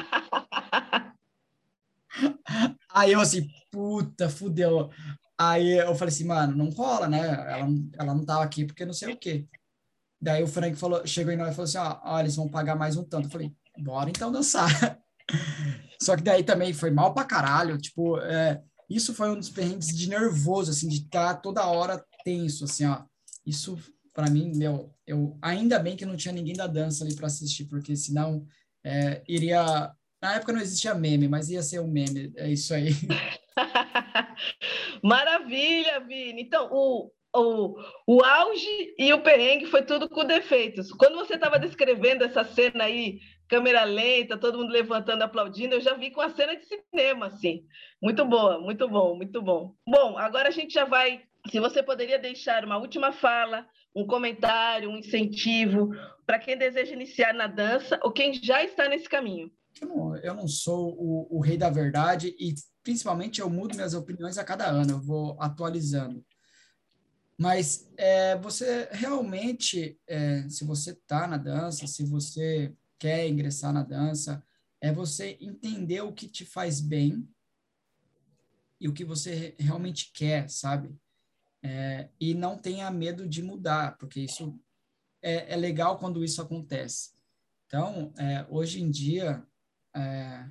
aí 2.94 3.12
eu 3.14 3.22
assim, 3.22 3.48
puta, 3.72 4.30
fudeu. 4.30 4.90
Aí 5.44 5.80
eu 5.80 5.96
falei 5.96 6.14
assim, 6.14 6.26
mano, 6.26 6.56
não 6.56 6.70
rola, 6.70 7.10
né? 7.10 7.28
Ela, 7.28 7.68
ela 7.98 8.14
não 8.14 8.24
tava 8.24 8.44
aqui 8.44 8.64
porque 8.64 8.86
não 8.86 8.94
sei 8.94 9.14
o 9.14 9.18
quê. 9.18 9.48
Daí 10.22 10.44
o 10.44 10.48
Frank 10.48 10.76
falou, 10.76 11.06
chegou 11.08 11.34
em 11.34 11.36
nós 11.36 11.50
e 11.50 11.56
falou 11.56 11.64
assim, 11.64 11.80
ó, 11.80 12.00
ó, 12.04 12.20
eles 12.20 12.36
vão 12.36 12.48
pagar 12.48 12.76
mais 12.76 12.96
um 12.96 13.04
tanto. 13.04 13.26
Eu 13.26 13.32
falei, 13.32 13.52
bora 13.80 14.12
então 14.12 14.32
dançar. 14.32 14.70
Só 16.00 16.16
que 16.16 16.22
daí 16.22 16.44
também 16.44 16.74
foi 16.74 16.92
mal 16.92 17.12
pra 17.12 17.24
caralho, 17.24 17.80
tipo, 17.80 18.20
é, 18.20 18.62
isso 18.88 19.16
foi 19.16 19.32
um 19.32 19.36
dos 19.36 19.50
perrengues 19.50 19.88
de 19.88 20.08
nervoso, 20.08 20.70
assim, 20.70 20.88
de 20.88 20.98
estar 20.98 21.34
tá 21.34 21.40
toda 21.40 21.66
hora 21.66 22.06
tenso, 22.24 22.66
assim, 22.66 22.86
ó. 22.86 23.04
Isso, 23.44 23.80
para 24.14 24.30
mim, 24.30 24.52
meu, 24.56 24.94
eu 25.08 25.40
ainda 25.42 25.80
bem 25.80 25.96
que 25.96 26.06
não 26.06 26.16
tinha 26.16 26.34
ninguém 26.34 26.56
da 26.56 26.68
dança 26.68 27.04
ali 27.04 27.16
para 27.16 27.26
assistir, 27.26 27.66
porque 27.66 27.96
senão 27.96 28.46
é, 28.84 29.24
iria. 29.28 29.92
Na 30.22 30.36
época 30.36 30.54
não 30.54 30.62
existia 30.62 30.94
meme, 30.94 31.28
mas 31.28 31.50
ia 31.50 31.64
ser 31.64 31.80
um 31.80 31.88
meme, 31.88 32.32
é 32.36 32.52
isso 32.52 32.76
aí. 32.76 32.92
Maravilha, 35.04 36.00
Vini. 36.02 36.42
Então, 36.42 36.70
o, 36.72 37.12
o, 37.36 37.76
o 38.08 38.24
auge 38.24 38.94
e 38.98 39.14
o 39.14 39.22
perrengue 39.22 39.66
foi 39.66 39.84
tudo 39.84 40.10
com 40.10 40.26
defeitos. 40.26 40.92
Quando 40.92 41.16
você 41.16 41.36
estava 41.36 41.58
descrevendo 41.58 42.24
essa 42.24 42.44
cena 42.44 42.86
aí, 42.86 43.20
câmera 43.48 43.84
lenta, 43.84 44.38
todo 44.38 44.58
mundo 44.58 44.72
levantando, 44.72 45.24
aplaudindo, 45.24 45.76
eu 45.76 45.82
já 45.82 45.94
vi 45.94 46.12
com 46.12 46.22
a 46.22 46.30
cena 46.30 46.56
de 46.56 46.66
cinema, 46.66 47.28
assim. 47.28 47.64
Muito 48.02 48.26
boa, 48.26 48.60
muito 48.60 48.88
bom, 48.88 49.16
muito 49.16 49.42
bom. 49.42 49.76
Bom, 49.88 50.18
agora 50.18 50.50
a 50.50 50.52
gente 50.52 50.74
já 50.74 50.86
vai. 50.86 51.22
Se 51.50 51.60
você 51.60 51.82
poderia 51.82 52.20
deixar 52.20 52.64
uma 52.64 52.78
última 52.78 53.12
fala, 53.12 53.66
um 53.96 54.06
comentário, 54.06 54.90
um 54.90 54.98
incentivo 54.98 55.90
para 56.26 56.40
quem 56.40 56.58
deseja 56.58 56.94
iniciar 56.94 57.34
na 57.34 57.48
dança 57.48 58.00
ou 58.04 58.12
quem 58.12 58.34
já 58.34 58.64
está 58.64 58.88
nesse 58.88 59.10
caminho. 59.10 59.52
Eu 59.82 59.88
não, 59.88 60.16
eu 60.18 60.34
não 60.34 60.48
sou 60.48 60.96
o, 60.98 61.38
o 61.38 61.42
rei 61.42 61.58
da 61.58 61.70
verdade 61.70 62.36
e 62.40 62.54
principalmente 62.84 63.42
eu 63.42 63.50
mudo 63.50 63.76
minhas 63.76 63.94
opiniões 63.94 64.38
a 64.38 64.44
cada 64.44 64.68
ano, 64.68 64.92
eu 64.92 65.02
vou 65.02 65.36
atualizando. 65.42 66.24
Mas 67.38 67.90
é, 67.98 68.38
você 68.38 68.88
realmente, 68.92 70.00
é, 70.08 70.48
se 70.48 70.64
você 70.64 70.92
está 70.92 71.28
na 71.28 71.38
dança, 71.38 71.88
se 71.88 72.06
você 72.06 72.72
quer 73.00 73.28
ingressar 73.28 73.74
na 73.74 73.82
dança, 73.82 74.44
é 74.80 74.92
você 74.92 75.38
entender 75.42 76.02
o 76.02 76.14
que 76.14 76.28
te 76.28 76.46
faz 76.46 76.80
bem 76.80 77.28
e 78.80 78.88
o 78.88 78.94
que 78.94 79.04
você 79.04 79.56
realmente 79.60 80.12
quer, 80.14 80.50
sabe? 80.50 80.96
É, 81.64 82.10
e 82.20 82.34
não 82.34 82.58
tenha 82.58 82.90
medo 82.92 83.28
de 83.28 83.42
mudar, 83.42 83.98
porque 83.98 84.20
isso 84.20 84.60
é, 85.22 85.54
é 85.54 85.56
legal 85.56 85.98
quando 85.98 86.24
isso 86.24 86.42
acontece. 86.42 87.12
Então, 87.66 88.14
é, 88.18 88.46
hoje 88.50 88.82
em 88.82 88.90
dia, 88.90 89.44
é, 89.96 90.50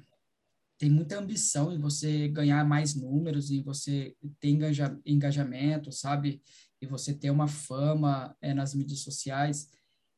tem 0.78 0.90
muita 0.90 1.18
ambição 1.18 1.72
em 1.72 1.78
você 1.78 2.28
ganhar 2.28 2.64
mais 2.64 2.94
números, 2.94 3.50
em 3.50 3.62
você 3.62 4.16
ter 4.38 4.48
engaja, 4.48 4.98
engajamento, 5.04 5.92
sabe? 5.92 6.42
E 6.80 6.86
você 6.86 7.12
ter 7.12 7.30
uma 7.30 7.46
fama 7.46 8.36
é, 8.40 8.54
nas 8.54 8.74
mídias 8.74 9.00
sociais. 9.00 9.68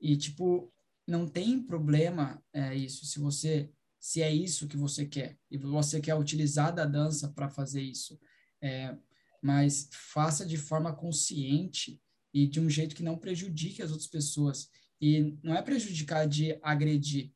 E, 0.01 0.17
tipo, 0.17 0.73
não 1.07 1.27
tem 1.27 1.61
problema 1.61 2.43
é, 2.53 2.77
isso, 2.77 3.05
se 3.07 3.19
você 3.19 3.71
se 4.03 4.21
é 4.21 4.35
isso 4.35 4.67
que 4.67 4.77
você 4.77 5.07
quer 5.07 5.39
e 5.49 5.57
você 5.57 6.01
quer 6.01 6.17
utilizar 6.17 6.75
da 6.75 6.85
dança 6.85 7.29
para 7.29 7.49
fazer 7.49 7.81
isso. 7.81 8.19
É, 8.61 8.97
mas 9.41 9.89
faça 9.93 10.45
de 10.45 10.57
forma 10.57 10.93
consciente 10.93 12.01
e 12.35 12.49
de 12.49 12.59
um 12.59 12.69
jeito 12.69 12.97
que 12.97 13.03
não 13.03 13.17
prejudique 13.17 13.81
as 13.81 13.93
outras 13.93 14.09
pessoas. 14.09 14.69
E 15.01 15.37
não 15.41 15.55
é 15.55 15.63
prejudicar 15.63 16.27
de 16.27 16.59
agredir, 16.63 17.33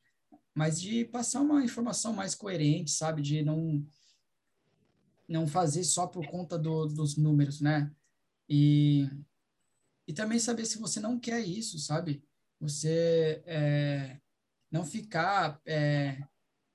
mas 0.57 0.81
de 0.81 1.05
passar 1.05 1.42
uma 1.42 1.62
informação 1.62 2.14
mais 2.14 2.35
coerente, 2.35 2.90
sabe? 2.90 3.21
De 3.21 3.42
não 3.42 3.87
não 5.29 5.47
fazer 5.47 5.85
só 5.85 6.07
por 6.07 6.27
conta 6.29 6.57
do, 6.57 6.87
dos 6.87 7.16
números, 7.16 7.61
né? 7.61 7.92
E, 8.49 9.11
e 10.07 10.12
também 10.12 10.38
saber 10.38 10.64
se 10.64 10.79
você 10.79 11.01
não 11.01 11.19
quer 11.19 11.40
isso, 11.40 11.79
sabe? 11.81 12.25
Você 12.61 13.42
é, 13.45 14.21
não 14.71 14.85
ficar 14.85 15.61
é, 15.66 16.23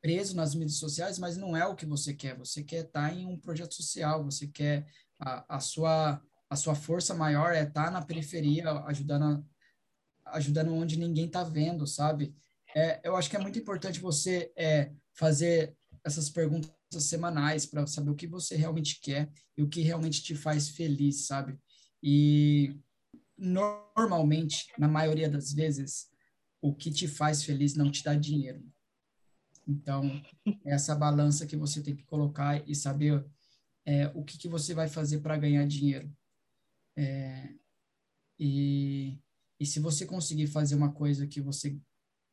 preso 0.02 0.36
nas 0.36 0.54
mídias 0.54 0.78
sociais, 0.78 1.18
mas 1.18 1.38
não 1.38 1.56
é 1.56 1.66
o 1.66 1.76
que 1.76 1.86
você 1.86 2.14
quer. 2.14 2.38
Você 2.38 2.62
quer 2.62 2.86
estar 2.86 3.12
em 3.16 3.26
um 3.26 3.40
projeto 3.40 3.74
social, 3.74 4.24
você 4.24 4.48
quer 4.48 4.86
a, 5.20 5.56
a 5.56 5.60
sua 5.60 6.22
a 6.50 6.56
sua 6.58 6.76
força 6.76 7.16
maior 7.16 7.54
é 7.54 7.64
estar 7.64 7.90
na 7.90 8.02
periferia, 8.02 8.70
ajudando 8.86 9.44
ajudando 10.26 10.74
onde 10.74 11.00
ninguém 11.00 11.26
está 11.26 11.44
vendo, 11.44 11.88
sabe? 11.88 12.36
É, 12.76 13.02
eu 13.04 13.16
acho 13.16 13.30
que 13.30 13.36
é 13.36 13.40
muito 13.40 13.60
importante 13.60 14.00
você 14.00 14.52
é, 14.56 14.92
fazer 15.14 15.76
essas 16.04 16.30
perguntas 16.30 16.72
semanais 17.00 17.66
para 17.66 17.86
saber 17.86 18.12
o 18.12 18.16
que 18.16 18.28
você 18.28 18.56
realmente 18.56 19.00
quer 19.00 19.32
e 19.58 19.64
o 19.64 19.70
que 19.70 19.82
realmente 19.82 20.24
te 20.24 20.36
faz 20.36 20.70
feliz, 20.70 21.28
sabe? 21.28 21.58
E 22.02 22.76
normalmente, 23.38 24.68
na 24.78 24.88
maioria 24.88 25.30
das 25.30 25.52
vezes, 25.54 26.10
o 26.62 26.74
que 26.74 26.92
te 26.92 27.08
faz 27.08 27.44
feliz 27.44 27.76
não 27.76 27.92
te 27.92 28.04
dá 28.04 28.16
dinheiro. 28.16 28.64
Então, 29.68 30.04
é 30.66 30.74
essa 30.74 30.96
balança 30.96 31.46
que 31.46 31.56
você 31.56 31.82
tem 31.82 31.96
que 31.96 32.04
colocar 32.04 32.68
e 32.68 32.76
saber 32.76 33.26
é, 33.86 34.08
o 34.08 34.24
que, 34.24 34.38
que 34.38 34.48
você 34.48 34.74
vai 34.74 34.88
fazer 34.88 35.20
para 35.20 35.38
ganhar 35.38 35.66
dinheiro. 35.66 36.12
É, 36.96 37.54
e, 38.40 39.20
e 39.60 39.66
se 39.66 39.80
você 39.80 40.06
conseguir 40.06 40.48
fazer 40.48 40.76
uma 40.76 40.92
coisa 40.92 41.28
que 41.28 41.42
você 41.42 41.80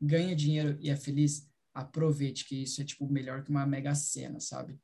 ganha 0.01 0.35
dinheiro 0.35 0.77
e 0.81 0.91
é 0.91 0.97
feliz, 0.97 1.49
aproveite, 1.75 2.45
que 2.45 2.63
isso 2.63 2.81
é, 2.81 2.85
tipo, 2.85 3.09
melhor 3.09 3.43
que 3.43 3.51
uma 3.51 3.67
mega 3.67 3.95
cena, 3.95 4.41
sabe? 4.41 4.79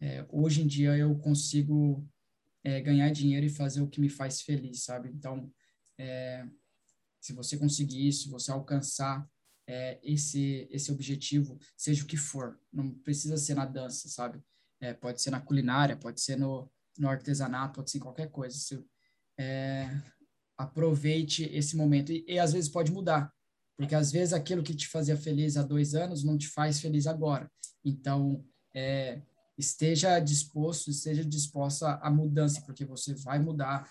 É, 0.00 0.26
hoje 0.28 0.62
em 0.62 0.66
dia 0.66 0.96
eu 0.96 1.16
consigo 1.18 2.06
é, 2.62 2.80
ganhar 2.80 3.10
dinheiro 3.10 3.46
e 3.46 3.50
fazer 3.50 3.80
o 3.80 3.88
que 3.88 4.00
me 4.00 4.08
faz 4.08 4.42
feliz, 4.42 4.84
sabe? 4.84 5.10
Então, 5.10 5.52
é, 5.98 6.46
se 7.20 7.32
você 7.32 7.56
conseguir 7.56 8.06
isso, 8.06 8.30
você 8.30 8.50
alcançar 8.50 9.26
é, 9.66 9.98
esse 10.02 10.68
esse 10.70 10.92
objetivo, 10.92 11.58
seja 11.76 12.04
o 12.04 12.06
que 12.06 12.16
for, 12.16 12.60
não 12.72 12.90
precisa 12.90 13.36
ser 13.36 13.54
na 13.54 13.64
dança, 13.64 14.08
sabe? 14.08 14.42
É, 14.80 14.92
pode 14.92 15.22
ser 15.22 15.30
na 15.30 15.40
culinária, 15.40 15.96
pode 15.96 16.20
ser 16.20 16.36
no, 16.36 16.70
no 16.98 17.08
artesanato, 17.08 17.76
pode 17.76 17.90
ser 17.90 17.98
em 17.98 18.02
qualquer 18.02 18.30
coisa. 18.30 18.56
Se, 18.56 18.84
é, 19.38 19.88
aproveite 20.56 21.44
esse 21.44 21.76
momento 21.76 22.12
e, 22.12 22.24
e 22.28 22.38
às 22.38 22.52
vezes 22.52 22.70
pode 22.70 22.92
mudar. 22.92 23.32
Porque 23.76 23.94
às 23.94 24.12
vezes 24.12 24.32
aquilo 24.32 24.62
que 24.62 24.74
te 24.74 24.88
fazia 24.88 25.16
feliz 25.16 25.56
há 25.56 25.62
dois 25.62 25.94
anos 25.94 26.22
não 26.22 26.38
te 26.38 26.48
faz 26.48 26.80
feliz 26.80 27.06
agora. 27.06 27.50
Então, 27.84 28.44
é, 28.74 29.20
esteja 29.58 30.18
disposto, 30.20 30.90
esteja 30.90 31.24
disposta 31.24 31.94
à 31.96 32.10
mudança, 32.10 32.60
porque 32.62 32.84
você 32.84 33.14
vai 33.14 33.38
mudar, 33.38 33.88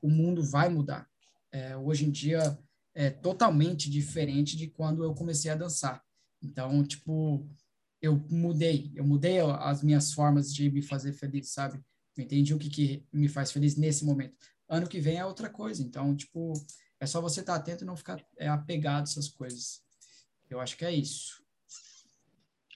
o 0.00 0.08
mundo 0.08 0.42
vai 0.42 0.68
mudar. 0.68 1.08
É, 1.52 1.76
hoje 1.76 2.04
em 2.04 2.10
dia 2.10 2.58
é 2.94 3.10
totalmente 3.10 3.90
diferente 3.90 4.56
de 4.56 4.68
quando 4.68 5.02
eu 5.02 5.14
comecei 5.14 5.50
a 5.50 5.56
dançar. 5.56 6.02
Então, 6.42 6.84
tipo, 6.84 7.48
eu 8.00 8.16
mudei, 8.30 8.92
eu 8.94 9.04
mudei 9.04 9.40
as 9.40 9.82
minhas 9.82 10.12
formas 10.12 10.52
de 10.52 10.70
me 10.70 10.82
fazer 10.82 11.12
feliz, 11.12 11.50
sabe? 11.50 11.80
Eu 12.16 12.24
entendi 12.24 12.54
o 12.54 12.58
que, 12.58 12.68
que 12.68 13.06
me 13.12 13.28
faz 13.28 13.50
feliz 13.50 13.76
nesse 13.76 14.04
momento. 14.04 14.36
Ano 14.68 14.88
que 14.88 15.00
vem 15.00 15.16
é 15.16 15.24
outra 15.24 15.50
coisa. 15.50 15.82
Então, 15.82 16.14
tipo, 16.14 16.52
é 17.04 17.06
só 17.06 17.20
você 17.20 17.40
estar 17.40 17.54
atento 17.54 17.84
e 17.84 17.86
não 17.86 17.96
ficar 17.96 18.20
é, 18.36 18.48
apegado 18.48 19.00
a 19.00 19.02
essas 19.04 19.28
coisas. 19.28 19.82
Eu 20.50 20.60
acho 20.60 20.76
que 20.76 20.84
é 20.84 20.92
isso. 20.92 21.42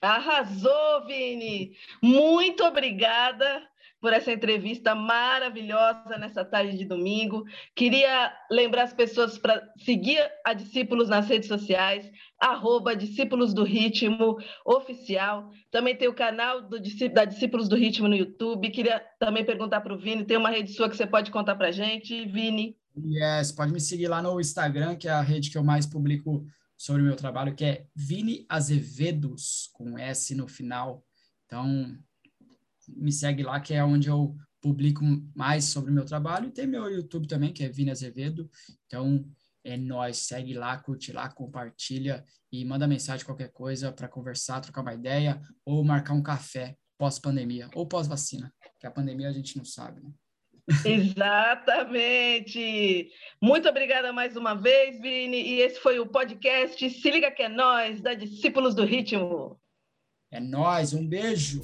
Arrasou, 0.01 1.05
Vini! 1.05 1.75
Muito 2.01 2.63
obrigada 2.63 3.67
por 3.99 4.13
essa 4.13 4.31
entrevista 4.31 4.95
maravilhosa 4.95 6.17
nessa 6.17 6.45
tarde 6.45 6.77
de 6.77 6.85
domingo. 6.85 7.43
Queria 7.75 8.33
lembrar 8.49 8.83
as 8.83 8.93
pessoas 8.93 9.37
para 9.37 9.61
seguir 9.77 10.19
a 10.45 10.53
Discípulos 10.53 11.09
nas 11.09 11.27
redes 11.27 11.49
sociais, 11.49 12.09
arroba 12.39 12.95
Discípulos 12.95 13.53
do 13.53 13.63
Ritmo 13.63 14.37
Oficial. 14.65 15.49
Também 15.69 15.97
tem 15.97 16.07
o 16.07 16.13
canal 16.13 16.61
do, 16.61 16.79
da 17.13 17.25
Discípulos 17.25 17.67
do 17.67 17.75
Ritmo 17.75 18.07
no 18.07 18.15
YouTube. 18.15 18.69
Queria 18.69 19.03
também 19.19 19.43
perguntar 19.43 19.81
para 19.81 19.93
o 19.93 19.97
Vini, 19.97 20.23
tem 20.23 20.37
uma 20.37 20.49
rede 20.49 20.71
sua 20.71 20.89
que 20.89 20.95
você 20.95 21.05
pode 21.05 21.29
contar 21.29 21.55
para 21.55 21.71
gente, 21.71 22.25
Vini? 22.25 22.78
Yes, 23.05 23.51
pode 23.51 23.71
me 23.71 23.79
seguir 23.79 24.07
lá 24.07 24.21
no 24.21 24.39
Instagram, 24.39 24.95
que 24.95 25.07
é 25.07 25.11
a 25.11 25.21
rede 25.21 25.49
que 25.49 25.57
eu 25.57 25.63
mais 25.63 25.85
publico 25.85 26.45
sobre 26.77 27.01
o 27.01 27.05
meu 27.05 27.15
trabalho, 27.15 27.55
que 27.55 27.63
é 27.63 27.87
Vini 27.95 28.45
Azevedos, 28.49 29.69
com 29.73 29.97
S 29.97 30.33
no 30.35 30.47
final. 30.47 31.05
Então, 31.45 31.97
me 32.87 33.11
segue 33.11 33.43
lá, 33.43 33.59
que 33.59 33.73
é 33.73 33.83
onde 33.83 34.09
eu 34.09 34.35
publico 34.61 35.03
mais 35.35 35.65
sobre 35.65 35.91
o 35.91 35.93
meu 35.93 36.05
trabalho. 36.05 36.47
E 36.47 36.51
tem 36.51 36.67
meu 36.67 36.89
YouTube 36.89 37.27
também, 37.27 37.53
que 37.53 37.63
é 37.63 37.69
Vini 37.69 37.91
Azevedo. 37.91 38.49
Então, 38.85 39.23
é 39.63 39.77
nós, 39.77 40.17
segue 40.17 40.53
lá, 40.53 40.77
curte 40.77 41.11
lá, 41.11 41.29
compartilha 41.29 42.25
e 42.51 42.63
manda 42.65 42.87
mensagem 42.87 43.25
qualquer 43.25 43.51
coisa 43.51 43.91
para 43.91 44.07
conversar, 44.07 44.61
trocar 44.61 44.81
uma 44.81 44.93
ideia 44.93 45.41
ou 45.65 45.83
marcar 45.83 46.13
um 46.13 46.23
café 46.23 46.77
pós-pandemia 46.97 47.69
ou 47.75 47.87
pós-vacina, 47.87 48.53
que 48.79 48.87
a 48.87 48.91
pandemia 48.91 49.29
a 49.29 49.33
gente 49.33 49.57
não 49.57 49.65
sabe, 49.65 50.01
né? 50.01 50.11
Exatamente. 50.85 52.59
Muito 53.41 53.67
obrigada 53.67 54.13
mais 54.13 54.35
uma 54.35 54.53
vez, 54.53 54.99
Vini. 54.99 55.41
E 55.41 55.61
esse 55.61 55.79
foi 55.79 55.99
o 55.99 56.07
podcast 56.07 56.89
Se 56.89 57.11
Liga 57.11 57.31
Que 57.31 57.43
É 57.43 57.49
Nós, 57.49 58.01
da 58.01 58.13
Discípulos 58.13 58.75
do 58.75 58.85
Ritmo. 58.85 59.59
É 60.31 60.39
nós, 60.39 60.93
um 60.93 61.07
beijo. 61.07 61.61